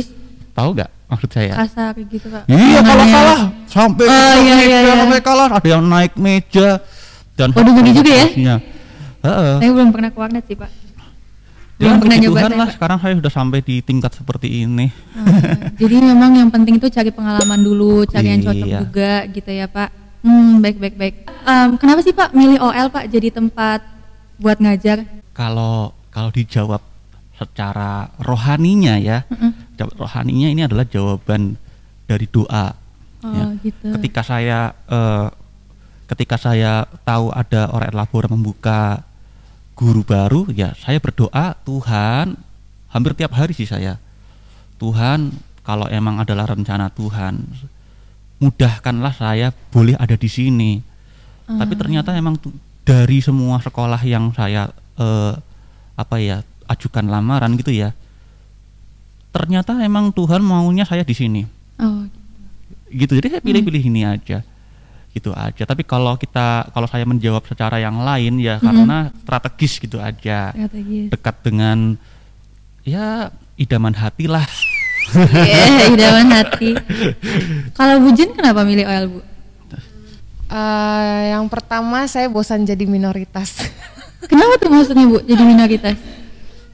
Tahu 0.52 0.70
nggak? 0.78 0.92
Maksud 1.12 1.30
saya. 1.30 1.54
kasar 1.58 1.92
gitu 2.00 2.26
pak 2.26 2.48
Iya 2.48 2.80
kalau 2.80 3.04
Tangannya. 3.04 3.14
kalah 3.14 3.40
sampai 3.68 4.06
Oh, 4.06 4.16
iya, 4.38 4.56
iya, 4.56 4.56
meja, 4.56 4.80
iya. 4.82 4.94
sampai 4.98 5.20
kalah 5.22 5.48
ada 5.52 5.68
yang 5.68 5.84
naik 5.84 6.14
meja 6.16 6.70
dan 7.34 7.48
Waduh, 7.52 7.74
ngeri 7.74 7.92
juga 7.94 8.12
ya? 8.14 8.28
Heeh. 9.22 9.54
saya 9.60 9.70
belum 9.70 9.90
pernah 9.90 10.10
ke 10.10 10.18
warnet 10.18 10.44
sih 10.46 10.56
pak 10.56 10.72
Ya, 11.76 11.90
belum 11.90 11.98
pernah 12.00 12.18
nyoba 12.20 12.38
Tuhan 12.38 12.52
lah 12.54 12.60
Pak. 12.64 12.76
sekarang 12.78 12.98
saya 13.00 13.14
sudah 13.18 13.34
sampai 13.34 13.60
di 13.60 13.76
tingkat 13.80 14.14
seperti 14.14 14.62
ini. 14.62 14.94
Ah, 15.12 15.74
jadi 15.74 15.98
memang 16.00 16.32
yang 16.36 16.48
penting 16.48 16.78
itu 16.78 16.86
cari 16.88 17.10
pengalaman 17.10 17.58
dulu 17.58 18.06
cari 18.06 18.28
yang 18.30 18.42
cocok 18.44 18.68
Iya. 18.68 18.80
juga 18.80 19.12
gitu 19.28 19.50
ya 19.50 19.66
pak 19.66 19.90
hmm 20.22 20.62
baik 20.62 20.78
baik 20.78 20.96
baik 20.96 21.16
Em, 21.42 21.70
kenapa 21.76 22.00
sih 22.00 22.14
pak 22.14 22.32
milih 22.32 22.62
OL 22.62 22.88
pak 22.88 23.10
jadi 23.10 23.34
tempat 23.34 23.82
buat 24.38 24.58
ngajar 24.58 25.10
Kalau 25.32 25.90
kalau 26.08 26.30
dijawab 26.30 26.86
secara 27.34 28.14
rohaninya 28.20 28.94
ya, 28.96 29.26
Mm-mm. 29.26 29.71
Jawab 29.82 29.98
rohaninya 29.98 30.48
ini 30.54 30.62
adalah 30.62 30.86
jawaban 30.86 31.58
dari 32.06 32.30
doa. 32.30 32.78
oh 33.26 33.34
ya. 33.34 33.46
gitu 33.66 33.88
Ketika 33.98 34.22
saya 34.22 34.78
eh, 34.86 35.28
ketika 36.06 36.36
saya 36.38 36.86
tahu 37.02 37.32
ada 37.34 37.72
orang 37.72 37.96
labora 37.96 38.28
membuka 38.30 39.02
guru 39.74 40.06
baru, 40.06 40.46
ya 40.54 40.78
saya 40.78 41.02
berdoa 41.02 41.58
Tuhan 41.66 42.38
hampir 42.94 43.18
tiap 43.18 43.34
hari 43.34 43.58
sih 43.58 43.66
saya. 43.66 43.98
Tuhan 44.78 45.34
kalau 45.62 45.88
emang 45.90 46.20
adalah 46.22 46.50
rencana 46.52 46.92
Tuhan, 46.92 47.42
mudahkanlah 48.42 49.14
saya 49.14 49.54
boleh 49.72 49.96
ada 49.98 50.18
di 50.18 50.30
sini. 50.30 50.72
Tapi 51.48 51.74
Ah. 51.74 51.80
ternyata 51.80 52.10
emang 52.18 52.38
dari 52.82 53.22
semua 53.22 53.62
sekolah 53.62 54.02
yang 54.04 54.34
saya 54.34 54.74
eh, 54.98 55.34
apa 55.96 56.16
ya 56.18 56.42
ajukan 56.68 57.06
lamaran 57.08 57.54
gitu 57.56 57.72
ya, 57.72 57.94
ternyata 59.32 59.80
emang 59.80 60.12
Tuhan 60.12 60.44
maunya 60.44 60.84
saya 60.84 61.02
di 61.08 61.16
sini. 61.16 61.42
Oh. 61.80 62.06
Gitu. 62.92 63.16
Jadi 63.18 63.28
saya 63.32 63.42
pilih-pilih 63.42 63.84
ini 63.88 64.04
aja. 64.04 64.44
Gitu 65.12 65.32
aja. 65.32 65.64
Tapi 65.64 65.84
kalau 65.88 66.16
kita 66.20 66.72
kalau 66.72 66.88
saya 66.88 67.08
menjawab 67.08 67.44
secara 67.48 67.80
yang 67.80 68.00
lain 68.04 68.40
ya 68.40 68.60
karena 68.60 69.12
strategis 69.24 69.80
gitu 69.80 69.98
aja. 70.00 70.52
Strategis. 70.52 71.08
Dekat 71.12 71.36
dengan 71.44 71.96
ya 72.84 73.32
idaman 73.56 73.96
hati 73.96 74.28
lah. 74.28 74.46
Iya, 75.12 75.92
idaman 75.92 76.30
hati. 76.32 76.72
Kalau 77.76 78.00
Bu 78.00 78.16
Jin 78.16 78.32
kenapa 78.32 78.64
milih 78.64 78.88
OL 78.88 79.06
Bu? 79.12 79.20
Eh, 80.52 81.22
yang 81.32 81.48
pertama 81.48 82.04
saya 82.12 82.28
bosan 82.28 82.68
jadi 82.68 82.84
minoritas. 82.84 83.72
Kenapa 84.30 84.60
tuh 84.60 84.72
maksudnya 84.72 85.08
Bu 85.08 85.20
jadi 85.24 85.44
minoritas? 85.44 85.96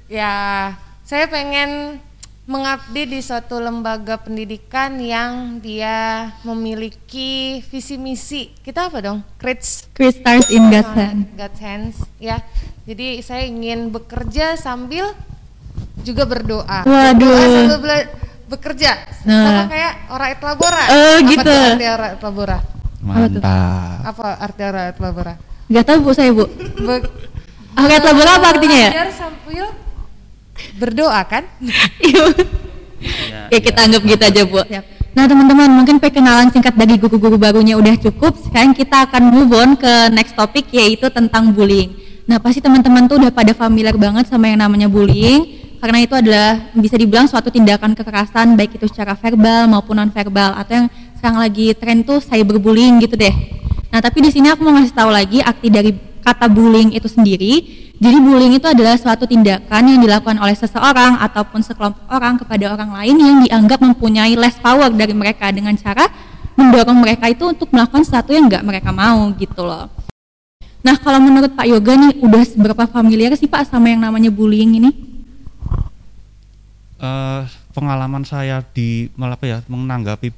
ya, 0.08 0.72
saya 1.04 1.28
pengen 1.28 2.00
mengabdi 2.48 3.04
di 3.06 3.20
suatu 3.20 3.60
lembaga 3.60 4.16
pendidikan 4.16 4.96
yang 4.98 5.60
dia 5.60 6.32
memiliki 6.42 7.60
visi 7.62 8.00
misi. 8.00 8.48
Kita 8.56 8.88
apa 8.88 9.04
dong? 9.04 9.20
Crits 9.36 9.92
Chris 9.92 10.16
Stars 10.16 10.48
in 10.48 10.72
God's 10.72 10.88
Hand. 10.90 11.20
God's 11.36 11.60
hands 11.60 11.96
ya. 12.18 12.40
Jadi 12.88 13.20
saya 13.20 13.44
ingin 13.44 13.92
bekerja 13.92 14.56
sambil 14.56 15.12
juga 16.02 16.24
berdoa. 16.24 16.88
Waduh. 16.88 17.20
Berdoa 17.20 17.44
sambil 17.46 17.78
bela- 17.78 18.10
bekerja. 18.48 18.92
Nah. 19.28 19.44
Sama 19.44 19.64
kayak 19.68 19.94
Oraet 20.08 20.40
Labora. 20.40 20.84
Oh, 20.88 21.18
Apa 21.20 21.28
gitu. 21.28 21.44
tuh 21.44 21.60
arti 21.68 21.86
Oraet 21.86 22.20
Labora? 22.24 22.58
mantap 22.98 24.00
Apa 24.04 24.28
arti 24.40 24.62
Oraet 24.64 24.98
Labora? 24.98 25.34
Gak 25.68 25.84
tahu 25.84 25.98
Bu 26.00 26.12
saya 26.12 26.32
Bu. 26.32 26.48
Be- 26.80 27.12
Akhirat 27.76 28.04
labora 28.04 28.32
apa 28.40 28.48
artinya 28.56 28.80
ya? 28.80 28.92
Sambil 29.12 29.68
berdoa 30.78 31.22
kan? 31.26 31.44
Iya. 32.02 32.24
Oke 33.48 33.58
kita 33.62 33.80
anggap 33.86 34.02
gitu 34.04 34.24
aja 34.26 34.42
Bu. 34.44 34.62
Nah 35.18 35.26
teman-teman 35.26 35.70
mungkin 35.70 35.98
perkenalan 35.98 36.54
singkat 36.54 36.78
dari 36.78 36.98
guru-guru 36.98 37.38
barunya 37.38 37.78
udah 37.78 37.98
cukup. 37.98 38.38
Sekarang 38.42 38.74
kita 38.74 39.10
akan 39.10 39.34
move 39.34 39.54
on 39.54 39.74
ke 39.78 40.14
next 40.14 40.38
topik 40.38 40.70
yaitu 40.74 41.10
tentang 41.10 41.54
bullying. 41.54 41.94
Nah 42.28 42.38
pasti 42.38 42.60
teman-teman 42.60 43.08
tuh 43.08 43.22
udah 43.22 43.32
pada 43.34 43.54
familiar 43.56 43.96
banget 43.96 44.30
sama 44.30 44.52
yang 44.52 44.62
namanya 44.62 44.86
bullying 44.86 45.58
karena 45.78 46.04
itu 46.04 46.14
adalah 46.18 46.74
bisa 46.74 46.98
dibilang 46.98 47.30
suatu 47.30 47.54
tindakan 47.54 47.94
kekerasan 47.94 48.58
baik 48.58 48.82
itu 48.82 48.90
secara 48.90 49.14
verbal 49.14 49.70
maupun 49.70 49.98
non 50.02 50.10
verbal 50.10 50.58
atau 50.58 50.74
yang 50.74 50.88
sekarang 51.18 51.38
lagi 51.38 51.74
tren 51.78 52.02
tuh 52.02 52.18
cyberbullying 52.22 52.98
gitu 53.02 53.16
deh. 53.18 53.34
Nah 53.94 54.04
tapi 54.04 54.22
di 54.26 54.30
sini 54.34 54.52
aku 54.52 54.66
mau 54.66 54.76
ngasih 54.78 54.94
tahu 54.94 55.10
lagi 55.10 55.40
arti 55.42 55.70
dari 55.70 55.94
kata 56.22 56.52
bullying 56.52 56.92
itu 56.94 57.08
sendiri. 57.08 57.87
Jadi 57.98 58.18
bullying 58.22 58.62
itu 58.62 58.68
adalah 58.70 58.94
suatu 58.94 59.26
tindakan 59.26 59.84
yang 59.90 59.98
dilakukan 59.98 60.38
oleh 60.38 60.54
seseorang 60.54 61.18
ataupun 61.18 61.66
sekelompok 61.66 62.06
orang 62.14 62.38
kepada 62.38 62.78
orang 62.78 62.94
lain 62.94 63.16
yang 63.18 63.38
dianggap 63.42 63.82
mempunyai 63.82 64.38
less 64.38 64.62
power 64.62 64.94
dari 64.94 65.18
mereka 65.18 65.50
dengan 65.50 65.74
cara 65.74 66.06
mendorong 66.54 66.98
mereka 67.02 67.26
itu 67.26 67.50
untuk 67.50 67.74
melakukan 67.74 68.06
sesuatu 68.06 68.34
yang 68.34 68.46
nggak 68.46 68.62
mereka 68.62 68.94
mau 68.94 69.34
gitu 69.34 69.66
loh. 69.66 69.90
Nah 70.86 70.94
kalau 71.02 71.18
menurut 71.18 71.58
Pak 71.58 71.66
Yoga 71.66 71.98
nih 71.98 72.22
udah 72.22 72.44
seberapa 72.46 72.86
familiar 72.86 73.34
sih 73.34 73.50
Pak 73.50 73.66
sama 73.66 73.90
yang 73.90 74.06
namanya 74.06 74.30
bullying 74.30 74.78
ini? 74.78 74.92
Eh, 77.02 77.42
pengalaman 77.74 78.26
saya 78.26 78.62
di 78.62 79.10
apa 79.18 79.46
ya 79.46 79.58
menanggapi 79.66 80.34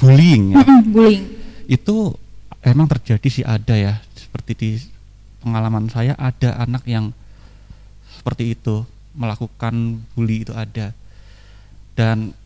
bullying 0.00 0.56
ya 0.56 0.64
bullying. 0.88 1.24
itu 1.68 2.16
emang 2.64 2.88
terjadi 2.88 3.28
sih 3.28 3.44
ada 3.44 3.76
ya 3.76 4.00
seperti 4.16 4.52
di 4.56 4.70
pengalaman 5.48 5.88
saya 5.88 6.12
ada 6.20 6.60
anak 6.60 6.84
yang 6.84 7.16
seperti 8.20 8.52
itu 8.52 8.84
melakukan 9.16 10.04
bully 10.12 10.44
itu 10.44 10.52
ada. 10.52 10.92
Dan 11.96 12.36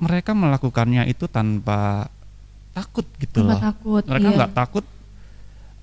mereka 0.00 0.32
melakukannya 0.32 1.04
itu 1.04 1.28
tanpa 1.28 2.08
takut 2.72 3.04
gitu 3.20 3.44
Tanpa 3.44 3.52
loh. 3.52 3.60
takut, 3.60 4.02
mereka 4.08 4.28
iya. 4.32 4.36
nggak 4.40 4.54
takut 4.56 4.84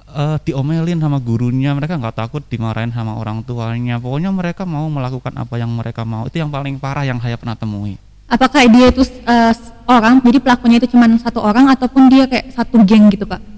eh, 0.09 0.37
diomelin 0.41 0.97
sama 0.97 1.21
gurunya 1.21 1.77
mereka 1.77 2.01
nggak 2.01 2.17
takut 2.17 2.41
dimarahin 2.49 2.89
sama 2.89 3.13
orang 3.13 3.45
tuanya. 3.45 4.01
Pokoknya 4.01 4.33
mereka 4.33 4.65
mau 4.65 4.89
melakukan 4.89 5.37
apa 5.37 5.55
yang 5.61 5.69
mereka 5.69 6.01
mau. 6.01 6.25
Itu 6.25 6.41
yang 6.41 6.49
paling 6.49 6.81
parah 6.81 7.05
yang 7.05 7.21
saya 7.21 7.37
pernah 7.37 7.53
temui. 7.53 8.01
Apakah 8.27 8.65
dia 8.67 8.89
itu 8.89 9.05
eh, 9.05 9.53
orang, 9.85 10.19
jadi 10.25 10.41
pelakunya 10.41 10.81
itu 10.81 10.91
cuma 10.97 11.05
satu 11.21 11.39
orang 11.39 11.69
ataupun 11.71 12.09
dia 12.09 12.25
kayak 12.25 12.51
satu 12.51 12.81
geng 12.83 13.07
gitu 13.13 13.23
Pak? 13.23 13.56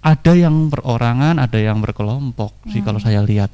Ada 0.00 0.32
yang 0.32 0.68
perorangan, 0.68 1.36
ada 1.36 1.58
yang 1.60 1.78
berkelompok 1.78 2.56
sih 2.68 2.80
kalau 2.80 2.96
saya 2.96 3.20
lihat. 3.20 3.52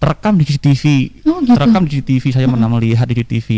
Terekam 0.00 0.40
di 0.40 0.48
CCTV, 0.48 0.84
Oh, 1.28 1.44
gitu. 1.44 1.52
terekam 1.52 1.84
di 1.84 2.00
CCTV 2.00 2.24
saya 2.32 2.48
pernah 2.48 2.72
melihat 2.72 3.04
di 3.04 3.12
CCTV. 3.12 3.48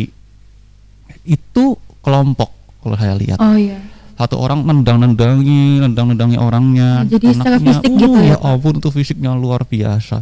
Itu 1.22 1.78
kelompok 2.02 2.50
kalau 2.82 2.96
saya 2.98 3.14
lihat. 3.14 3.38
Oh 3.38 3.54
iya. 3.54 3.78
Satu 4.18 4.38
orang 4.38 4.62
nendang-nendangi, 4.62 5.82
nendang-nendangi 5.82 6.36
orangnya. 6.36 7.06
Oh, 7.06 7.10
jadi 7.10 7.26
secara 7.30 7.56
anaknya, 7.58 7.72
fisik 7.78 7.90
gitu 7.94 8.10
"Uh, 8.10 8.18
ya, 8.18 8.26
ya 8.26 8.36
Pak? 8.36 8.50
ampun 8.50 8.74
itu 8.78 8.88
fisiknya 8.90 9.30
luar 9.34 9.62
biasa. 9.62 10.16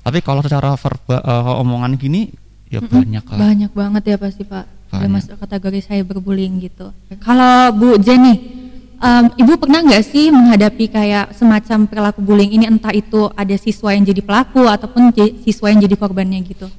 Tapi 0.00 0.18
kalau 0.20 0.40
secara 0.40 0.76
verbal 0.76 1.20
eh, 1.20 1.60
omongan 1.60 1.92
gini 1.96 2.28
ya 2.68 2.80
banyak 2.80 3.24
lah. 3.24 3.38
Banyak 3.38 3.72
banget 3.72 4.02
ya 4.04 4.16
pasti 4.16 4.42
Pak. 4.44 4.64
Banyak. 4.92 5.08
masuk 5.10 5.36
kategori 5.36 5.78
cyberbullying 5.82 6.56
gitu. 6.60 6.88
Kalau 7.20 7.72
Bu 7.72 7.96
Jenny, 7.98 8.63
em, 9.04 9.24
Ibu 9.44 9.52
pernah 9.60 9.84
nggak 9.84 10.04
sih 10.08 10.32
menghadapi 10.32 10.88
kayak 10.88 11.36
semacam 11.36 11.78
perilaku 11.84 12.20
bullying 12.24 12.56
ini 12.56 12.64
entah 12.64 12.96
itu 12.96 13.28
ada 13.36 13.54
siswa 13.60 13.92
yang 13.92 14.08
jadi 14.08 14.24
pelaku 14.24 14.64
ataupun 14.64 15.12
siswa 15.44 15.68
yang 15.68 15.84
jadi 15.84 15.96
korbannya 16.00 16.40
gitu? 16.48 16.72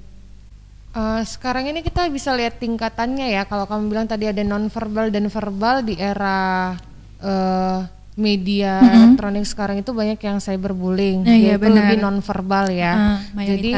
Eh, 0.95 1.21
sekarang 1.27 1.67
ini 1.67 1.83
kita 1.83 2.07
bisa 2.07 2.31
lihat 2.31 2.55
tingkatannya 2.55 3.27
ya. 3.35 3.43
Kalau 3.43 3.67
kamu 3.67 3.91
bilang 3.91 4.07
tadi 4.07 4.31
ada 4.31 4.39
non 4.47 4.71
verbal 4.71 5.11
dan 5.11 5.27
verbal 5.27 5.83
di 5.83 5.99
era 5.99 6.71
eh, 7.19 7.79
media 8.15 8.79
elektronik 8.79 9.43
sekarang 9.43 9.83
itu 9.83 9.91
banyak 9.91 10.15
yang 10.23 10.39
cyberbullying. 10.39 11.27
Nah, 11.27 11.35
iya, 11.35 11.59
yaitu 11.59 11.67
benar. 11.67 11.91
lebih 11.91 11.97
non 11.99 12.23
verbal 12.23 12.71
ya. 12.71 13.19
Ah, 13.19 13.43
Jadi 13.43 13.71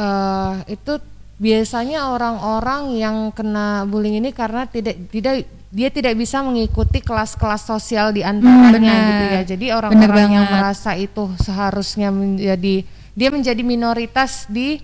eh, 0.00 0.52
itu 0.72 0.92
biasanya 1.36 2.08
orang-orang 2.08 2.96
yang 2.96 3.16
kena 3.36 3.84
bullying 3.84 4.16
ini 4.24 4.32
karena 4.32 4.64
tidak 4.64 4.96
tidak 5.12 5.44
dia 5.70 5.86
tidak 5.86 6.18
bisa 6.18 6.42
mengikuti 6.42 6.98
kelas-kelas 6.98 7.62
sosial 7.62 8.10
di 8.10 8.26
antaranya 8.26 8.74
benar. 8.90 9.06
gitu 9.06 9.24
ya. 9.30 9.42
Jadi 9.54 9.66
orang-orang 9.70 10.28
yang 10.34 10.46
merasa 10.50 10.98
itu 10.98 11.30
seharusnya 11.38 12.10
menjadi 12.10 12.82
dia 13.14 13.28
menjadi 13.30 13.62
minoritas 13.62 14.50
di 14.50 14.82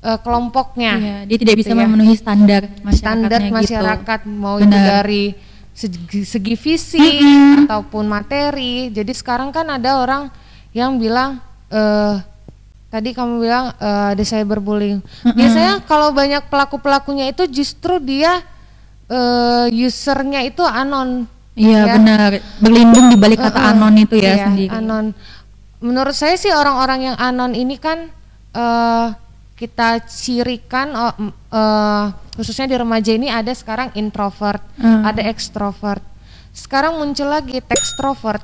eh, 0.00 0.18
kelompoknya. 0.24 0.92
Iya, 0.96 1.16
dia 1.28 1.36
tidak 1.44 1.56
bisa 1.60 1.68
Gitu 1.72 1.76
ya. 1.76 1.84
memenuhi 1.84 2.14
standar 2.16 2.62
Standar 2.88 3.40
gitu. 3.44 3.52
masyarakat 3.52 4.20
mau 4.24 4.56
itu 4.56 4.72
Benar. 4.72 5.04
dari 5.04 5.24
segi, 5.76 6.24
segi 6.24 6.54
fisik 6.56 7.20
Mm-mm. 7.20 7.68
ataupun 7.68 8.08
materi. 8.08 8.88
Jadi 8.88 9.12
sekarang 9.12 9.52
kan 9.52 9.68
ada 9.68 10.00
orang 10.00 10.32
yang 10.72 10.96
bilang 10.96 11.36
eh 11.68 12.16
tadi 12.88 13.12
kamu 13.12 13.44
bilang 13.44 13.76
eh, 13.76 14.16
ada 14.16 14.22
cyberbullying. 14.24 15.04
Biasanya 15.36 15.84
kalau 15.84 16.16
banyak 16.16 16.48
pelaku-pelakunya 16.48 17.28
itu 17.28 17.44
justru 17.50 18.00
dia 18.00 18.40
eh, 19.14 19.66
usernya 19.70 20.42
itu 20.42 20.66
anon. 20.66 21.30
Iya 21.54 21.86
ya. 21.86 21.94
benar, 21.94 22.30
berlindung 22.58 23.06
di 23.08 23.16
balik 23.16 23.38
kata 23.38 23.60
eh, 23.62 23.70
anon 23.70 23.94
itu 23.94 24.14
ya 24.18 24.32
iya, 24.34 24.44
sendiri. 24.50 24.74
Anon. 24.74 25.14
Menurut 25.78 26.16
saya 26.16 26.34
sih 26.34 26.50
orang-orang 26.50 27.12
yang 27.12 27.16
anon 27.16 27.54
ini 27.54 27.78
kan 27.78 28.10
eh 28.54 29.06
kita 29.54 30.02
cirikan 30.04 30.90
mm, 30.90 31.30
eh, 31.48 32.04
khususnya 32.34 32.66
di 32.66 32.74
remaja 32.74 33.14
ini 33.14 33.30
ada 33.30 33.54
sekarang 33.54 33.94
introvert, 33.94 34.58
Hmm. 34.74 35.06
ada 35.06 35.22
ekstrovert. 35.22 36.02
Sekarang 36.50 36.98
muncul 36.98 37.30
lagi. 37.30 37.62
Extrovert. 37.62 38.42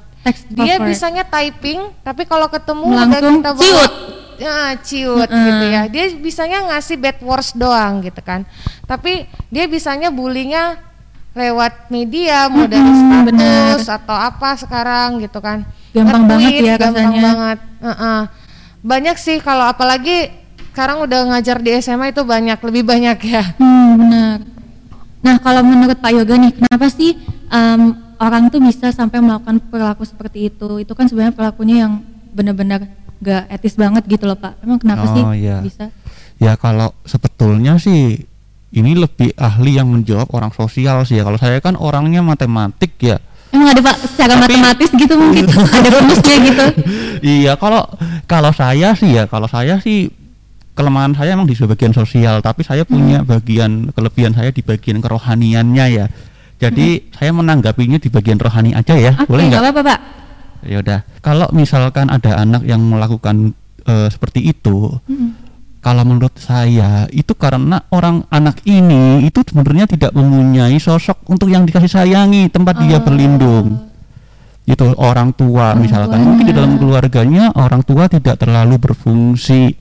Dia 0.53 0.77
bisanya 0.79 1.25
typing, 1.25 1.91
tapi 2.05 2.29
kalau 2.29 2.47
ketemu 2.47 2.87
Langsung 2.93 3.11
udah 3.11 3.21
kita 3.41 3.51
bawa- 3.51 3.63
ciut. 3.65 3.93
Ya, 4.41 4.73
ciut 4.81 5.29
Mm-mm. 5.29 5.47
gitu 5.47 5.65
ya. 5.69 5.83
Dia 5.87 6.05
bisanya 6.17 6.59
ngasih 6.73 6.97
bad 6.97 7.21
words 7.21 7.53
doang 7.53 8.01
gitu 8.01 8.25
kan. 8.25 8.49
Tapi 8.89 9.29
dia 9.53 9.69
bisanya 9.69 10.09
bullyingnya 10.09 10.81
lewat 11.31 11.93
media, 11.93 12.49
mau 12.49 12.65
dari 12.65 12.81
Mm-mm, 12.81 12.99
status 13.05 13.29
benar. 13.85 13.99
atau 14.01 14.17
apa 14.17 14.49
sekarang 14.57 15.09
gitu 15.21 15.39
kan. 15.39 15.69
Gampang 15.93 16.25
banget 16.25 16.51
Nge-tweet, 16.57 16.65
ya 16.65 16.75
gampang 16.81 16.97
rasanya. 17.05 17.23
banget. 17.23 17.59
Heeh. 17.85 18.21
Banyak 18.81 19.17
sih 19.21 19.37
kalau 19.39 19.69
apalagi 19.69 20.33
sekarang 20.73 21.05
udah 21.05 21.37
ngajar 21.37 21.61
di 21.61 21.71
SMA 21.77 22.11
itu 22.11 22.25
banyak, 22.25 22.57
lebih 22.65 22.83
banyak 22.89 23.19
ya. 23.21 23.45
Hmm, 23.61 24.01
benar. 24.01 24.37
Nah, 25.21 25.37
kalau 25.37 25.61
menurut 25.61 26.01
Pak 26.01 26.17
Yoga 26.17 26.35
nih, 26.35 26.57
kenapa 26.57 26.89
sih 26.89 27.13
em, 27.47 27.81
orang 28.17 28.49
tuh 28.49 28.57
bisa 28.57 28.89
sampai 28.89 29.21
melakukan 29.21 29.61
perilaku 29.69 30.09
seperti 30.09 30.49
itu? 30.49 30.81
Itu 30.81 30.97
kan 30.97 31.05
sebenarnya 31.05 31.37
perilakunya 31.37 31.77
yang 31.85 32.01
benar-benar 32.31 32.87
gak 33.21 33.49
etis 33.49 33.75
banget 33.75 34.05
gitu 34.05 34.25
loh 34.25 34.35
Pak. 34.35 34.61
Emang 34.61 34.77
kenapa 34.77 35.05
sih 35.11 35.23
Oh, 35.23 35.33
iya. 35.33 35.61
bisa? 35.61 35.93
Ya 36.37 36.57
kalau 36.57 36.97
sebetulnya 37.05 37.77
sih 37.77 38.25
ini 38.71 38.93
lebih 38.95 39.35
ahli 39.35 39.77
yang 39.77 39.89
menjawab 39.89 40.31
orang 40.31 40.51
sosial 40.51 41.05
sih 41.05 41.17
ya. 41.17 41.23
Kalau 41.23 41.37
saya 41.37 41.59
kan 41.59 41.75
orangnya 41.75 42.21
matematik 42.21 42.97
ya. 42.99 43.21
Emang 43.51 43.67
ada 43.69 43.83
Pak 43.83 43.97
secara 44.07 44.35
Tapi- 44.35 44.55
matematis 44.57 44.91
gitu 44.91 45.15
mungkin 45.15 45.45
ada 45.79 45.89
rumusnya 45.91 46.37
gitu. 46.41 46.65
iya 47.21 47.53
kalau 47.55 47.83
kalau 48.25 48.55
saya 48.55 48.95
sih 48.95 49.11
ya 49.11 49.27
kalau 49.27 49.45
saya 49.45 49.83
sih 49.83 50.07
kelemahan 50.71 51.13
saya 51.13 51.35
emang 51.35 51.45
di 51.45 51.59
bagian 51.59 51.91
sosial 51.91 52.39
tapi 52.41 52.63
saya 52.63 52.87
punya 52.87 53.21
bagian 53.21 53.91
kelebihan 53.91 54.33
saya 54.33 54.55
di 54.55 54.63
bagian 54.63 55.03
kerohaniannya 55.03 55.87
ya 55.91 56.07
jadi 56.57 57.11
saya 57.11 57.35
menanggapinya 57.35 57.99
di 57.99 58.07
bagian 58.07 58.39
rohani 58.39 58.71
aja 58.71 58.95
ya 58.95 59.19
Oke, 59.19 59.27
boleh 59.27 59.51
nggak 59.51 59.61
nggak 59.61 59.73
apa-apa 59.75 59.83
Pak. 59.83 60.01
Ya 60.63 60.81
udah. 60.81 61.01
Kalau 61.21 61.49
misalkan 61.51 62.09
ada 62.09 62.37
anak 62.37 62.63
yang 62.63 62.81
melakukan 62.81 63.53
eh, 63.83 64.09
seperti 64.09 64.45
itu 64.45 64.93
Mm-mm. 65.05 65.31
kalau 65.81 66.05
menurut 66.05 66.37
saya 66.37 67.09
itu 67.09 67.33
karena 67.33 67.81
orang 67.89 68.29
anak 68.29 68.61
ini 68.65 69.25
itu 69.25 69.41
sebenarnya 69.41 69.89
tidak 69.89 70.13
mempunyai 70.13 70.77
sosok 70.77 71.25
untuk 71.27 71.49
yang 71.49 71.65
dikasih 71.65 71.89
sayangi 71.89 72.49
tempat 72.49 72.77
dia 72.81 73.01
Oh. 73.01 73.05
berlindung. 73.05 73.89
Itu 74.65 74.87
orang 74.95 75.33
tua 75.33 75.73
Orang 75.73 75.83
misalkan. 75.83 76.21
mungkin 76.21 76.45
di 76.45 76.55
dalam 76.55 76.77
keluarganya 76.77 77.51
orang 77.57 77.81
tua 77.83 78.07
tidak 78.07 78.39
terlalu 78.39 78.77
berfungsi. 78.79 79.75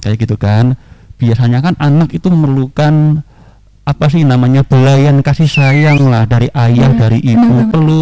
Kayak 0.00 0.16
gitu 0.24 0.34
kan. 0.34 0.74
Biasanya 1.18 1.58
kan 1.60 1.74
anak 1.76 2.14
itu 2.14 2.26
memerlukan 2.26 3.22
apa 3.84 4.04
sih 4.06 4.20
namanya 4.22 4.62
belayan 4.62 5.20
kasih 5.20 5.46
sayang 5.46 5.98
lah 6.06 6.24
dari 6.24 6.46
ayah 6.52 6.92
Benar, 6.92 6.98
dari 6.98 7.18
ibu. 7.20 7.40
Banget. 7.46 7.68
perlu 7.70 8.00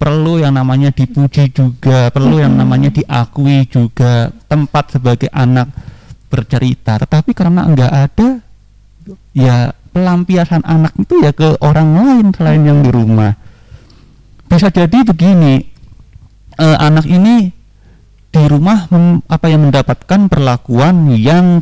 perlu 0.00 0.40
yang 0.40 0.56
namanya 0.56 0.88
dipuji 0.88 1.52
juga 1.52 2.08
perlu 2.08 2.40
yang 2.40 2.56
namanya 2.56 2.88
diakui 2.88 3.68
juga. 3.68 4.32
Tempat 4.48 4.96
sebagai 4.96 5.28
anak 5.28 5.68
bercerita. 6.32 6.96
Tetapi 6.96 7.36
karena 7.36 7.68
enggak 7.68 7.92
ada 7.92 8.40
ya 9.36 9.76
pelampiasan 9.92 10.64
anak 10.64 10.96
itu 10.96 11.20
ya 11.20 11.36
ke 11.36 11.60
orang 11.60 11.88
lain 12.00 12.26
selain 12.32 12.64
yang 12.64 12.80
di 12.80 12.88
rumah. 12.88 13.36
Bisa 14.48 14.72
jadi 14.72 15.04
begini 15.04 15.60
eh, 16.56 16.76
anak 16.80 17.04
ini 17.04 17.52
di 18.30 18.42
rumah 18.46 18.86
mem- 18.88 19.22
apa 19.26 19.46
yang 19.52 19.68
mendapatkan 19.68 20.30
perlakuan 20.30 21.12
yang 21.18 21.60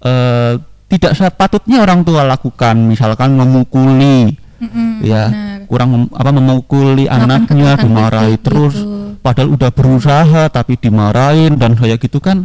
eh, 0.00 0.54
tidak 0.88 1.12
sepatutnya 1.12 1.84
orang 1.84 2.02
tua 2.06 2.24
lakukan. 2.24 2.88
Misalkan 2.88 3.36
memukuli 3.36 4.47
Mm-mm, 4.58 4.88
ya 5.00 5.24
benar. 5.28 5.58
kurang 5.66 5.88
mem- 5.88 6.12
apa 6.12 6.30
memukuli 6.30 7.04
anaknya 7.06 7.76
dimarahi 7.76 8.34
fisik 8.34 8.42
terus 8.42 8.74
gitu. 8.74 9.14
padahal 9.18 9.48
udah 9.54 9.70
berusaha 9.70 10.42
tapi 10.48 10.74
dimarahin 10.74 11.54
dan 11.54 11.72
kayak 11.72 11.98
gitu 12.00 12.18
kan 12.18 12.44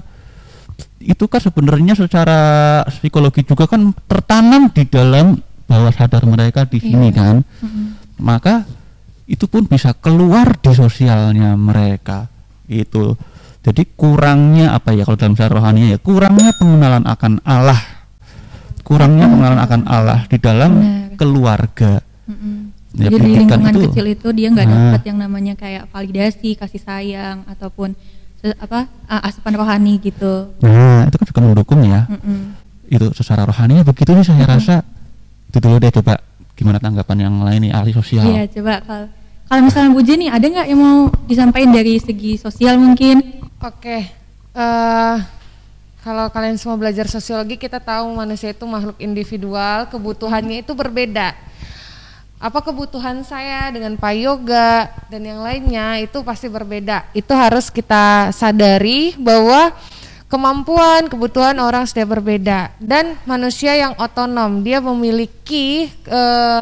itu 1.00 1.26
kan 1.26 1.40
sebenarnya 1.40 1.94
secara 1.94 2.40
psikologi 2.88 3.42
juga 3.42 3.66
kan 3.66 3.82
tertanam 4.04 4.70
di 4.70 4.86
dalam 4.86 5.36
bawah 5.64 5.90
sadar 5.90 6.24
mereka 6.24 6.64
di 6.64 6.78
sini 6.78 7.10
Iya. 7.10 7.18
kan 7.18 7.36
Mm-mm. 7.42 7.86
maka 8.18 8.64
itu 9.26 9.46
pun 9.46 9.66
bisa 9.66 9.92
keluar 9.94 10.54
di 10.54 10.70
sosialnya 10.70 11.56
mereka 11.56 12.30
itu 12.68 13.16
jadi 13.60 13.84
kurangnya 13.90 14.76
apa 14.76 14.92
ya 14.92 15.02
kalau 15.02 15.16
dalam 15.16 15.34
secara 15.34 15.56
rohani 15.58 15.92
ya 15.92 15.98
kurangnya 15.98 16.52
pengenalan 16.54 17.04
akan 17.04 17.40
Allah 17.42 17.80
kurangnya 18.84 19.26
pengenalan 19.26 19.62
akan 19.62 19.82
Allah 19.86 20.20
di 20.28 20.38
dalam 20.38 20.72
Benar. 20.76 21.13
Keluarga 21.16 22.00
Mm-mm. 22.24 22.72
Ya, 22.94 23.10
Jadi 23.10 23.16
di 23.20 23.30
lingkungan 23.36 23.74
itu- 23.74 23.84
kecil 23.90 24.06
itu 24.08 24.28
dia 24.32 24.48
nggak 24.48 24.66
Nah. 24.66 24.76
dapat 24.94 25.02
yang 25.04 25.18
namanya 25.18 25.54
kayak 25.54 25.90
validasi, 25.90 26.54
kasih 26.54 26.78
sayang 26.78 27.42
ataupun 27.48 27.98
apa 28.54 28.86
uh, 29.08 29.22
asupan 29.24 29.56
rohani 29.56 29.98
gitu. 29.98 30.52
nah 30.60 31.04
itu 31.04 31.16
kan 31.16 31.26
juga 31.26 31.40
mendukung 31.42 31.80
ya 31.82 32.06
Mm-mm. 32.06 32.54
itu 32.86 33.06
secara 33.14 33.44
rohani 33.44 33.80
ya 33.80 33.84
begitu 33.84 34.12
nih 34.12 34.22
saya 34.22 34.44
rasa 34.44 34.76
itu 35.48 35.58
dulu 35.58 35.80
deh 35.80 35.90
coba 35.90 36.20
gimana 36.54 36.78
tanggapan 36.78 37.18
yang 37.24 37.36
lain 37.40 37.60
nih 37.62 37.72
ahli 37.72 37.92
sosial 37.92 38.22
Iya 38.22 38.44
coba 38.52 38.84
kalau 38.84 39.06
kalau 39.44 39.62
misalnya 39.64 39.90
Bu 39.90 40.02
Jenny 40.02 40.28
ada 40.28 40.44
nggak 40.44 40.68
yang 40.68 40.76
mau 40.78 41.00
disampaikan 41.24 41.72
dari 41.72 41.98
segi 41.98 42.36
sosial 42.36 42.76
mungkin? 42.76 43.42
Oke, 43.58 44.12
eh 44.54 45.16
kalau 46.04 46.28
kalian 46.28 46.60
semua 46.60 46.76
belajar 46.76 47.08
sosiologi, 47.08 47.56
kita 47.56 47.80
tahu 47.80 48.12
manusia 48.12 48.52
itu 48.52 48.68
makhluk 48.68 49.00
individual, 49.00 49.88
kebutuhannya 49.88 50.60
itu 50.60 50.76
berbeda. 50.76 51.32
Apa 52.44 52.60
kebutuhan 52.60 53.24
saya 53.24 53.72
dengan 53.72 53.96
Pak 53.96 54.14
Yoga 54.20 54.92
dan 55.08 55.24
yang 55.24 55.40
lainnya 55.40 56.04
itu 56.04 56.20
pasti 56.28 56.52
berbeda. 56.52 57.08
Itu 57.16 57.32
harus 57.32 57.72
kita 57.72 58.36
sadari 58.36 59.16
bahwa 59.16 59.72
kemampuan, 60.28 61.08
kebutuhan 61.08 61.56
orang 61.64 61.88
sudah 61.88 62.04
berbeda 62.04 62.76
dan 62.84 63.16
manusia 63.24 63.72
yang 63.80 63.96
otonom, 63.96 64.60
dia 64.60 64.84
memiliki 64.84 65.88
eh, 65.88 66.62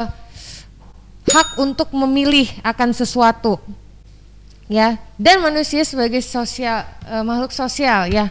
hak 1.26 1.58
untuk 1.58 1.90
memilih 1.90 2.46
akan 2.62 2.94
sesuatu 2.94 3.58
ya 4.70 4.96
dan 5.18 5.42
manusia 5.42 5.82
sebagai 5.82 6.22
sosial 6.22 6.86
eh, 7.10 7.24
makhluk 7.26 7.50
sosial 7.50 8.06
ya 8.06 8.30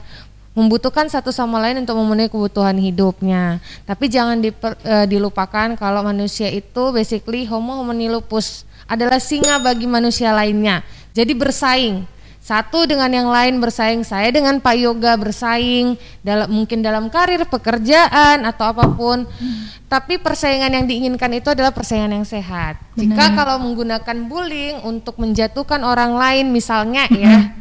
membutuhkan 0.52 1.08
satu 1.08 1.32
sama 1.32 1.64
lain 1.64 1.84
untuk 1.84 1.96
memenuhi 1.96 2.28
kebutuhan 2.28 2.76
hidupnya. 2.76 3.64
Tapi 3.88 4.12
jangan 4.12 4.44
diper- 4.44 4.80
eh, 4.84 5.08
dilupakan 5.08 5.80
kalau 5.80 6.04
manusia 6.04 6.52
itu 6.52 6.92
basically 6.92 7.48
homo 7.48 7.80
homini 7.80 8.12
lupus 8.12 8.68
adalah 8.84 9.24
singa 9.24 9.64
bagi 9.64 9.88
manusia 9.88 10.36
lainnya. 10.36 10.84
Jadi 11.16 11.32
bersaing. 11.32 12.04
Satu 12.42 12.90
dengan 12.90 13.08
yang 13.14 13.30
lain 13.30 13.62
bersaing 13.62 14.02
saya 14.02 14.34
dengan 14.34 14.58
Pak 14.58 14.74
Yoga 14.74 15.14
bersaing 15.14 15.94
dalam 16.26 16.50
mungkin 16.50 16.82
dalam 16.82 17.08
karir 17.08 17.46
pekerjaan 17.46 18.44
atau 18.44 18.76
apa 18.76 18.92
pun. 18.92 19.30
Tapi 19.86 20.18
persaingan 20.18 20.74
yang 20.74 20.86
diinginkan 20.90 21.32
itu 21.38 21.54
adalah 21.54 21.70
persaingan 21.70 22.12
yang 22.18 22.26
sehat. 22.26 22.82
Jika 22.98 23.30
Benar. 23.30 23.38
kalau 23.38 23.56
menggunakan 23.62 24.18
bullying 24.26 24.82
untuk 24.84 25.22
menjatuhkan 25.22 25.86
orang 25.86 26.18
lain 26.18 26.50
misalnya 26.50 27.06
ya 27.14 27.54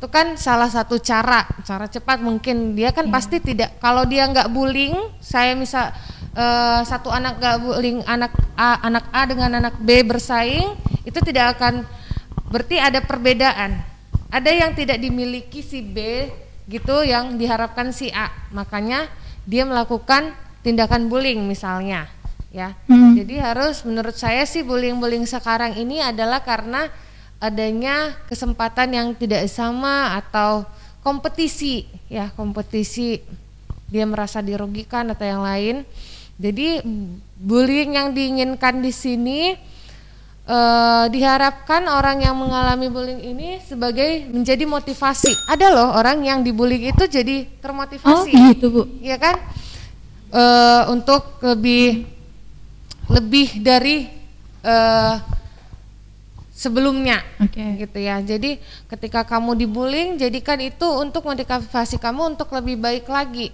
itu 0.00 0.08
kan 0.08 0.32
salah 0.40 0.72
satu 0.72 0.96
cara 0.96 1.44
cara 1.60 1.84
cepat 1.84 2.24
mungkin. 2.24 2.72
Dia 2.72 2.88
kan 2.88 3.12
pasti 3.12 3.36
tidak 3.36 3.76
kalau 3.84 4.08
dia 4.08 4.24
nggak 4.24 4.48
bullying 4.48 4.96
saya 5.20 5.52
misal 5.52 5.92
eh, 6.32 6.80
satu 6.88 7.12
anak 7.12 7.36
nggak 7.36 7.56
bullying 7.60 8.00
anak 8.08 8.32
A 8.56 8.80
anak 8.80 9.12
A 9.12 9.28
dengan 9.28 9.60
anak 9.60 9.76
B 9.76 10.00
bersaing 10.00 10.72
itu 11.04 11.20
tidak 11.20 11.60
akan 11.60 11.84
berarti 12.48 12.80
ada 12.80 13.04
perbedaan. 13.04 13.76
Ada 14.32 14.48
yang 14.48 14.72
tidak 14.72 14.96
dimiliki 15.04 15.60
si 15.60 15.84
B 15.84 16.32
gitu 16.64 17.04
yang 17.04 17.36
diharapkan 17.36 17.92
si 17.92 18.08
A. 18.08 18.32
Makanya 18.56 19.04
dia 19.44 19.68
melakukan 19.68 20.32
tindakan 20.64 21.12
bullying 21.12 21.44
misalnya 21.44 22.08
ya. 22.48 22.72
Hmm. 22.88 23.14
jadi 23.14 23.52
harus 23.52 23.86
menurut 23.86 24.16
saya 24.18 24.42
sih 24.48 24.66
bullying-bullying 24.66 25.24
sekarang 25.24 25.78
ini 25.78 26.02
adalah 26.02 26.42
karena 26.42 26.90
adanya 27.40 28.14
kesempatan 28.28 28.92
yang 28.92 29.08
tidak 29.16 29.48
sama 29.48 30.14
atau 30.20 30.68
kompetisi. 31.00 31.88
Ya 32.06 32.28
kompetisi 32.36 33.24
dia 33.88 34.04
merasa 34.06 34.44
dirugikan 34.44 35.08
atau 35.10 35.24
yang 35.26 35.42
lain. 35.42 35.76
Jadi 36.40 36.84
bullying 37.36 37.96
yang 37.96 38.08
diinginkan 38.12 38.80
di 38.80 38.92
sini 38.92 39.56
eh, 40.44 41.04
diharapkan 41.08 41.84
orang 41.88 42.24
yang 42.24 42.36
mengalami 42.36 42.88
bullying 42.92 43.24
ini 43.24 43.60
sebagai 43.64 44.28
menjadi 44.28 44.64
motivasi. 44.68 45.32
Ada 45.48 45.72
loh 45.72 45.96
orang 45.96 46.20
yang 46.20 46.44
dibullying 46.44 46.92
itu 46.92 47.04
jadi 47.08 47.44
Oh 47.44 47.60
termotivasi 47.60 48.30
gitu 48.56 48.66
Bu. 48.68 48.82
ya 49.00 49.16
kan? 49.16 49.36
Eh, 50.30 50.82
untuk 50.92 51.40
lebih 51.42 52.06
lebih 53.10 53.48
dari 53.64 54.06
eh, 54.62 55.14
sebelumnya 56.60 57.24
Oke. 57.40 57.80
gitu 57.80 57.96
ya. 57.96 58.20
Jadi 58.20 58.60
ketika 58.92 59.24
kamu 59.24 59.56
dibullying, 59.56 60.20
jadikan 60.20 60.60
itu 60.60 60.84
untuk 60.84 61.24
motivasi 61.24 61.96
kamu 61.96 62.36
untuk 62.36 62.52
lebih 62.52 62.76
baik 62.76 63.08
lagi. 63.08 63.48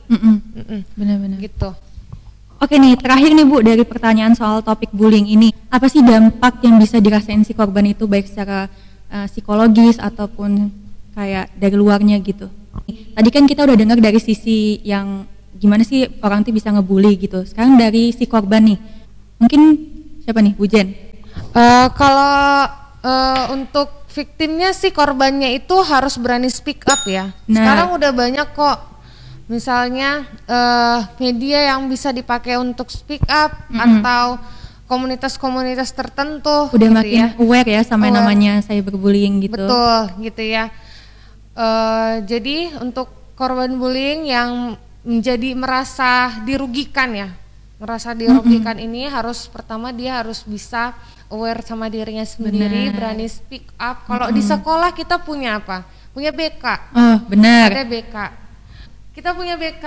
Benar-benar. 0.99 1.38
gitu. 1.38 1.71
Oke 2.57 2.81
nih, 2.81 2.97
terakhir 2.97 3.37
nih 3.37 3.47
Bu 3.47 3.61
dari 3.61 3.85
pertanyaan 3.85 4.33
soal 4.33 4.64
topik 4.64 4.88
bullying 4.90 5.29
ini, 5.29 5.53
apa 5.69 5.92
sih 5.92 6.01
dampak 6.01 6.64
yang 6.64 6.81
bisa 6.81 6.97
dirasain 6.99 7.45
si 7.45 7.53
korban 7.53 7.85
itu 7.85 8.09
baik 8.09 8.33
secara 8.33 8.73
uh, 9.12 9.29
psikologis 9.29 10.01
ataupun 10.01 10.73
kayak 11.12 11.53
dari 11.53 11.77
luarnya 11.77 12.16
gitu? 12.25 12.49
Tadi 12.88 13.29
kan 13.29 13.45
kita 13.45 13.61
udah 13.69 13.77
dengar 13.77 14.01
dari 14.01 14.16
sisi 14.16 14.81
yang 14.81 15.29
gimana 15.53 15.85
sih 15.85 16.09
orang 16.25 16.49
tuh 16.49 16.57
bisa 16.57 16.73
ngebully 16.73 17.21
gitu. 17.21 17.45
Sekarang 17.45 17.77
dari 17.77 18.16
si 18.16 18.25
korban 18.25 18.73
nih, 18.73 18.79
mungkin 19.37 19.61
siapa 20.25 20.40
nih, 20.40 20.57
Bu 20.57 20.64
Jen? 20.64 20.88
Eh, 21.57 21.88
kalau 21.92 22.86
eh, 23.07 23.45
untuk 23.55 24.11
victimnya 24.11 24.75
sih 24.75 24.90
korbannya 24.90 25.55
itu 25.55 25.77
harus 25.87 26.19
berani 26.19 26.51
speak 26.51 26.83
up 26.90 27.07
ya. 27.07 27.31
Nah. 27.47 27.55
Sekarang 27.55 27.88
udah 27.95 28.11
banyak 28.11 28.49
kok, 28.51 28.79
misalnya 29.47 30.27
eh, 30.51 30.99
media 31.23 31.71
yang 31.71 31.87
bisa 31.87 32.11
dipakai 32.11 32.59
untuk 32.59 32.90
speak 32.90 33.23
up 33.31 33.55
atau 33.71 34.42
komunitas-komunitas 34.87 35.90
tertentu. 35.95 36.71
Udah 36.71 36.88
gitu 36.90 36.95
makin 36.95 37.23
ya. 37.27 37.29
aware 37.38 37.69
ya 37.71 37.83
sama 37.83 38.07
Aware. 38.07 38.16
namanya 38.23 38.53
cyberbullying 38.62 39.42
gitu. 39.47 39.59
Betul, 39.59 39.99
gitu 40.23 40.42
ya. 40.42 40.71
Eh, 41.57 42.14
jadi 42.27 42.79
untuk 42.83 43.11
korban 43.37 43.77
bullying 43.77 44.31
yang 44.31 44.79
menjadi 45.07 45.55
merasa 45.55 46.42
dirugikan 46.42 47.14
ya, 47.14 47.29
merasa 47.77 48.17
dirugikan 48.17 48.81
ini 48.81 49.05
harus 49.05 49.45
pertama 49.47 49.93
dia 49.93 50.21
harus 50.25 50.41
bisa 50.43 50.97
aware 51.29 51.61
sama 51.61 51.93
dirinya 51.93 52.25
sendiri, 52.25 52.89
Benar. 52.89 52.95
berani 52.97 53.27
speak 53.29 53.69
up. 53.77 54.09
Kalau 54.09 54.33
di 54.33 54.41
sekolah 54.41 54.97
kita 54.97 55.21
punya 55.21 55.61
apa? 55.61 55.85
Punya 56.17 56.33
BK, 56.33 56.65
Oh, 56.97 57.17
benar. 57.29 57.69
ada 57.69 57.85
BK. 57.85 58.17
Kita 59.12 59.37
punya 59.37 59.61
BK. 59.61 59.85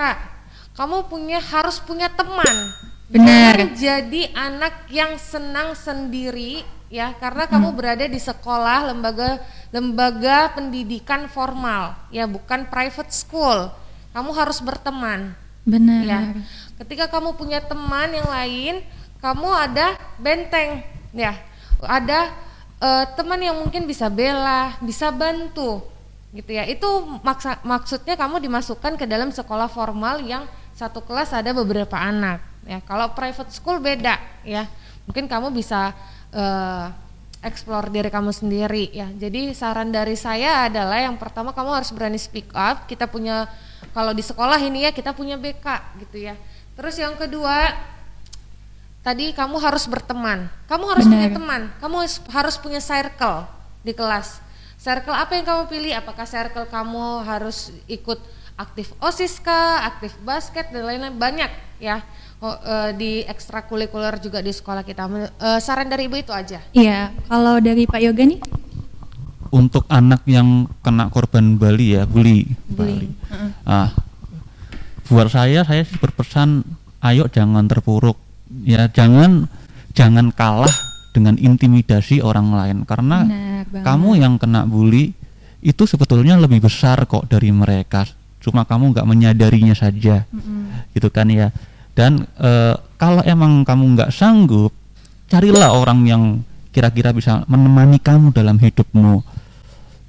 Kamu 0.78 1.10
punya 1.10 1.42
harus 1.42 1.82
punya 1.82 2.06
teman. 2.08 2.56
Benar. 3.10 3.74
Jadi 3.74 4.30
anak 4.38 4.86
yang 4.94 5.18
senang 5.18 5.74
sendiri 5.74 6.62
ya 6.94 7.14
karena 7.18 7.46
kamu 7.50 7.74
berada 7.74 8.06
di 8.06 8.18
sekolah 8.18 8.90
lembaga 8.94 9.38
lembaga 9.70 10.54
pendidikan 10.58 11.26
formal 11.30 11.98
ya 12.14 12.30
bukan 12.30 12.70
private 12.70 13.10
school. 13.10 13.74
Kamu 14.14 14.30
harus 14.34 14.62
berteman 14.62 15.34
Benar. 15.66 16.02
ya. 16.06 16.20
Ketika 16.80 17.12
kamu 17.12 17.36
punya 17.36 17.60
teman 17.60 18.08
yang 18.16 18.30
lain, 18.32 18.76
kamu 19.20 19.50
ada 19.52 20.00
benteng 20.16 20.80
ya. 21.12 21.36
Ada 21.84 22.32
eh, 22.80 23.06
teman 23.20 23.40
yang 23.44 23.60
mungkin 23.60 23.84
bisa 23.84 24.08
bela, 24.08 24.80
bisa 24.80 25.12
bantu 25.12 25.84
gitu 26.32 26.56
ya. 26.56 26.64
Itu 26.64 27.20
maksa, 27.20 27.60
maksudnya 27.68 28.16
kamu 28.16 28.40
dimasukkan 28.40 28.96
ke 28.96 29.04
dalam 29.04 29.36
sekolah 29.36 29.68
formal 29.68 30.24
yang 30.24 30.48
satu 30.72 31.04
kelas 31.04 31.36
ada 31.36 31.52
beberapa 31.52 32.00
anak 32.00 32.40
ya. 32.64 32.80
Kalau 32.88 33.12
private 33.12 33.52
school 33.52 33.84
beda 33.84 34.16
ya. 34.48 34.64
Mungkin 35.04 35.28
kamu 35.28 35.52
bisa 35.52 35.92
eh, 36.32 36.88
explore 37.44 37.92
diri 37.92 38.08
kamu 38.08 38.32
sendiri 38.32 38.92
ya. 38.92 39.08
Jadi 39.12 39.52
saran 39.56 39.92
dari 39.92 40.16
saya 40.16 40.72
adalah 40.72 41.00
yang 41.00 41.16
pertama 41.16 41.52
kamu 41.52 41.84
harus 41.84 41.92
berani 41.92 42.20
speak 42.20 42.52
up. 42.56 42.88
Kita 42.88 43.08
punya 43.08 43.48
kalau 43.96 44.12
di 44.12 44.24
sekolah 44.24 44.60
ini 44.60 44.88
ya 44.88 44.92
kita 44.92 45.16
punya 45.16 45.40
BK 45.40 45.66
gitu 46.08 46.24
ya. 46.30 46.36
Terus 46.80 46.96
yang 46.96 47.20
kedua 47.20 47.76
tadi 49.04 49.36
kamu 49.36 49.60
harus 49.60 49.84
berteman. 49.84 50.48
Kamu 50.72 50.86
harus 50.88 51.04
Benar. 51.04 51.16
punya 51.20 51.30
teman. 51.36 51.62
Kamu 51.84 51.96
harus- 52.00 52.24
harus 52.32 52.56
punya 52.56 52.80
circle 52.80 53.44
di 53.84 53.92
kelas. 53.92 54.40
Circle 54.80 55.12
apa 55.12 55.36
yang 55.36 55.44
kamu 55.44 55.64
pilih? 55.68 55.92
Apakah 55.92 56.24
circle 56.24 56.64
kamu 56.72 57.28
harus 57.28 57.76
ikut 57.92 58.16
aktif 58.56 58.96
OSIS 59.04 59.44
kah, 59.44 59.84
aktif 59.84 60.16
basket 60.24 60.72
dan 60.72 60.88
lain-lain 60.88 61.20
banyak 61.20 61.52
ya. 61.84 62.00
Oh, 62.40 62.56
eh, 62.56 62.96
di 62.96 63.12
ekstrakurikuler 63.28 64.16
juga 64.24 64.40
di 64.40 64.56
sekolah 64.56 64.88
kita. 64.88 65.04
Eh, 65.36 65.60
saran 65.60 65.92
dari 65.92 66.08
Ibu 66.08 66.16
itu 66.16 66.32
aja. 66.32 66.64
Iya, 66.72 67.12
kalau 67.28 67.60
dari 67.60 67.84
Pak 67.84 68.00
Yoga 68.00 68.24
nih? 68.24 68.40
untuk 69.50 69.86
anak 69.90 70.22
yang 70.30 70.70
kena 70.86 71.10
korban 71.10 71.58
Bali 71.58 71.98
ya 71.98 72.06
bully 72.06 72.46
Bullying. 72.70 73.14
Bali. 73.18 73.34
Heeh. 73.34 73.50
Ah, 73.66 73.90
buat 75.10 75.28
saya 75.34 75.66
saya 75.66 75.82
sih 75.84 75.98
berpesan 75.98 76.62
ayo 77.04 77.26
jangan 77.28 77.66
terpuruk. 77.66 78.16
Ya 78.66 78.86
jangan 78.90 79.50
jangan 79.98 80.30
kalah 80.34 80.72
dengan 81.12 81.36
intimidasi 81.36 82.22
orang 82.22 82.54
lain. 82.54 82.78
Karena 82.86 83.26
kamu 83.70 84.22
yang 84.22 84.38
kena 84.38 84.70
bully 84.70 85.12
itu 85.60 85.84
sebetulnya 85.84 86.40
lebih 86.40 86.64
besar 86.64 87.04
kok 87.10 87.28
dari 87.28 87.50
mereka. 87.52 88.06
Cuma 88.40 88.64
kamu 88.64 88.96
nggak 88.96 89.08
menyadarinya 89.10 89.76
saja. 89.76 90.24
Mm-mm. 90.32 90.94
gitu 90.96 91.12
kan 91.12 91.28
ya. 91.28 91.52
Dan 91.92 92.24
eh, 92.40 92.76
kalau 92.96 93.26
emang 93.26 93.68
kamu 93.68 93.98
nggak 93.98 94.14
sanggup 94.16 94.72
carilah 95.30 95.76
orang 95.76 96.00
yang 96.08 96.24
kira-kira 96.70 97.12
bisa 97.12 97.44
menemani 97.50 98.00
kamu 98.00 98.32
dalam 98.32 98.56
hidupmu. 98.56 99.22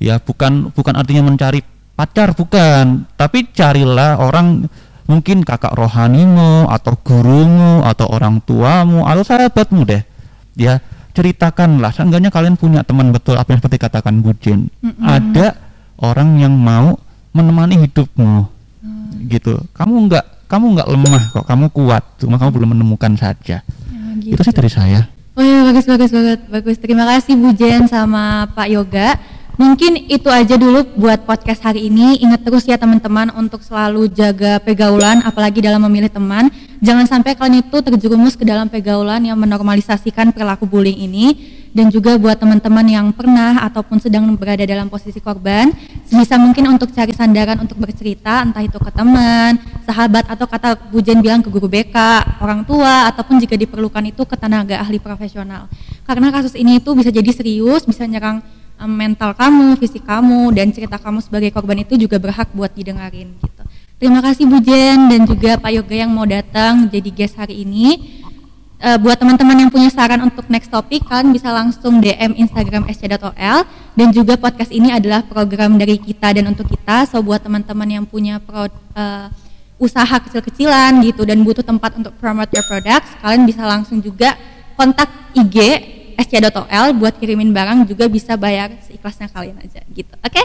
Ya 0.00 0.16
bukan 0.16 0.72
bukan 0.72 0.94
artinya 0.96 1.28
mencari 1.28 1.60
pacar 1.98 2.32
bukan. 2.32 3.04
Tapi 3.18 3.52
carilah 3.52 4.16
orang 4.22 4.64
mungkin 5.10 5.42
kakak 5.42 5.74
rohanimu 5.74 6.70
atau 6.70 6.94
gurumu 7.02 7.82
atau 7.82 8.06
orang 8.06 8.38
tuamu 8.46 9.02
atau 9.02 9.26
sahabatmu 9.26 9.82
deh. 9.82 10.02
Ya 10.54 10.78
ceritakanlah. 11.10 11.90
Seenggaknya 11.90 12.30
kalian 12.30 12.54
punya 12.54 12.86
teman 12.86 13.10
betul 13.10 13.34
apa 13.34 13.50
yang 13.50 13.58
seperti 13.58 13.82
katakan 13.82 14.22
Bu 14.22 14.30
Jen 14.38 14.70
Mm-mm. 14.78 15.02
ada 15.02 15.58
orang 15.98 16.38
yang 16.38 16.54
mau 16.54 16.94
menemani 17.34 17.82
hidupmu. 17.82 18.46
Hmm. 18.86 19.26
gitu. 19.26 19.58
Kamu 19.74 20.06
nggak 20.06 20.46
kamu 20.46 20.78
nggak 20.78 20.88
lemah 20.94 21.22
kok. 21.34 21.44
Kamu 21.50 21.66
kuat 21.74 22.02
cuma 22.22 22.38
kamu 22.38 22.50
belum 22.54 22.68
menemukan 22.78 23.12
saja. 23.18 23.66
Ya, 24.22 24.34
itu 24.38 24.40
sih 24.46 24.54
dari 24.54 24.70
saya. 24.70 25.10
Oh 25.34 25.42
iya 25.42 25.66
bagus 25.66 25.90
bagus 25.90 26.10
banget 26.14 26.40
bagus. 26.46 26.76
Terima 26.78 27.02
kasih 27.10 27.34
Bu 27.34 27.50
Jen 27.58 27.90
sama 27.90 28.46
Pak 28.54 28.68
Yoga. 28.70 29.18
Mungkin 29.60 30.08
itu 30.08 30.24
aja 30.32 30.56
dulu 30.56 30.88
buat 30.96 31.28
podcast 31.28 31.60
hari 31.60 31.92
ini. 31.92 32.16
Ingat 32.24 32.48
terus 32.48 32.64
ya 32.64 32.80
teman-teman 32.80 33.28
untuk 33.36 33.60
selalu 33.60 34.08
jaga 34.08 34.56
pergaulan 34.56 35.20
apalagi 35.20 35.60
dalam 35.60 35.84
memilih 35.84 36.08
teman. 36.08 36.48
Jangan 36.80 37.04
sampai 37.04 37.36
kalian 37.36 37.68
itu 37.68 37.76
terjerumus 37.84 38.40
ke 38.40 38.48
dalam 38.48 38.72
pergaulan 38.72 39.20
yang 39.20 39.36
menormalisasikan 39.36 40.32
perilaku 40.32 40.64
bullying 40.64 41.04
ini 41.04 41.36
dan 41.76 41.92
juga 41.92 42.16
buat 42.16 42.40
teman-teman 42.40 42.88
yang 42.88 43.06
pernah 43.12 43.60
ataupun 43.68 44.00
sedang 44.00 44.24
berada 44.32 44.64
dalam 44.64 44.88
posisi 44.88 45.20
korban 45.20 45.70
sebisa 46.08 46.40
mungkin 46.40 46.64
untuk 46.72 46.90
cari 46.96 47.12
sandaran 47.12 47.60
untuk 47.60 47.76
bercerita 47.78 48.40
entah 48.40 48.64
itu 48.64 48.80
ke 48.80 48.90
teman, 48.90 49.60
sahabat 49.84 50.24
atau 50.24 50.48
kata 50.48 50.88
Bu 50.88 51.04
Jen 51.04 51.20
bilang 51.20 51.44
ke 51.44 51.52
guru 51.52 51.68
BK, 51.68 51.94
orang 52.40 52.64
tua 52.64 53.12
ataupun 53.12 53.36
jika 53.36 53.60
diperlukan 53.60 54.08
itu 54.08 54.24
ke 54.24 54.40
tenaga 54.40 54.80
ahli 54.80 54.96
profesional. 54.96 55.68
Karena 56.08 56.32
kasus 56.32 56.56
ini 56.56 56.80
itu 56.80 56.96
bisa 56.96 57.12
jadi 57.12 57.28
serius, 57.28 57.84
bisa 57.84 58.08
nyerang 58.08 58.40
mental 58.88 59.36
kamu, 59.36 59.76
fisik 59.76 60.06
kamu 60.08 60.54
dan 60.56 60.72
cerita 60.72 60.96
kamu 60.96 61.20
sebagai 61.20 61.50
korban 61.52 61.84
itu 61.84 62.00
juga 62.00 62.16
berhak 62.16 62.48
buat 62.56 62.72
didengarin 62.72 63.36
gitu. 63.40 63.62
Terima 64.00 64.24
kasih 64.24 64.48
Bu 64.48 64.64
Jen 64.64 65.12
dan 65.12 65.28
juga 65.28 65.60
Pak 65.60 65.72
Yoga 65.76 65.92
yang 65.92 66.08
mau 66.08 66.24
datang 66.24 66.88
jadi 66.88 67.10
guest 67.12 67.36
hari 67.36 67.68
ini. 67.68 68.20
Eh, 68.80 68.96
buat 68.96 69.20
teman-teman 69.20 69.68
yang 69.68 69.68
punya 69.68 69.92
saran 69.92 70.24
untuk 70.24 70.48
next 70.48 70.72
topik, 70.72 71.04
kalian 71.04 71.36
bisa 71.36 71.52
langsung 71.52 72.00
DM 72.00 72.32
Instagram 72.32 72.88
sc.ol 72.88 73.60
dan 73.92 74.08
juga 74.08 74.40
podcast 74.40 74.72
ini 74.72 74.88
adalah 74.88 75.20
program 75.20 75.76
dari 75.76 76.00
kita 76.00 76.32
dan 76.32 76.48
untuk 76.48 76.64
kita. 76.64 77.04
So 77.04 77.20
buat 77.20 77.44
teman-teman 77.44 78.00
yang 78.00 78.04
punya 78.08 78.40
pro, 78.40 78.72
eh, 78.72 79.28
usaha 79.76 80.16
kecil-kecilan 80.24 80.96
gitu 81.04 81.28
dan 81.28 81.44
butuh 81.44 81.60
tempat 81.60 81.92
untuk 82.00 82.16
promote 82.16 82.48
your 82.56 82.64
products, 82.64 83.12
kalian 83.20 83.44
bisa 83.44 83.68
langsung 83.68 84.00
juga 84.00 84.32
kontak 84.80 85.12
IG 85.36 85.56
sc.ol 86.20 86.88
buat 87.00 87.16
kirimin 87.16 87.50
barang 87.50 87.88
juga 87.88 88.04
bisa 88.06 88.36
bayar 88.36 88.76
seikhlasnya 88.84 89.32
kalian 89.32 89.56
aja 89.64 89.80
gitu. 89.90 90.14
Oke? 90.20 90.42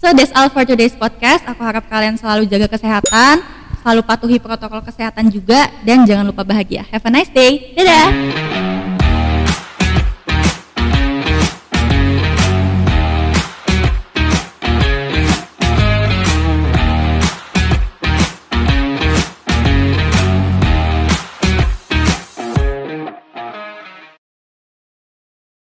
So 0.00 0.12
that's 0.12 0.32
all 0.36 0.52
for 0.52 0.62
today's 0.64 0.96
podcast. 0.96 1.44
Aku 1.48 1.60
harap 1.64 1.88
kalian 1.88 2.20
selalu 2.20 2.44
jaga 2.46 2.68
kesehatan, 2.68 3.40
selalu 3.80 4.02
patuhi 4.04 4.36
protokol 4.36 4.84
kesehatan 4.84 5.32
juga, 5.32 5.72
dan 5.82 6.04
jangan 6.04 6.28
lupa 6.28 6.44
bahagia. 6.44 6.84
Have 6.92 7.04
a 7.04 7.10
nice 7.10 7.32
day. 7.32 7.72
Dadah. 7.72 8.75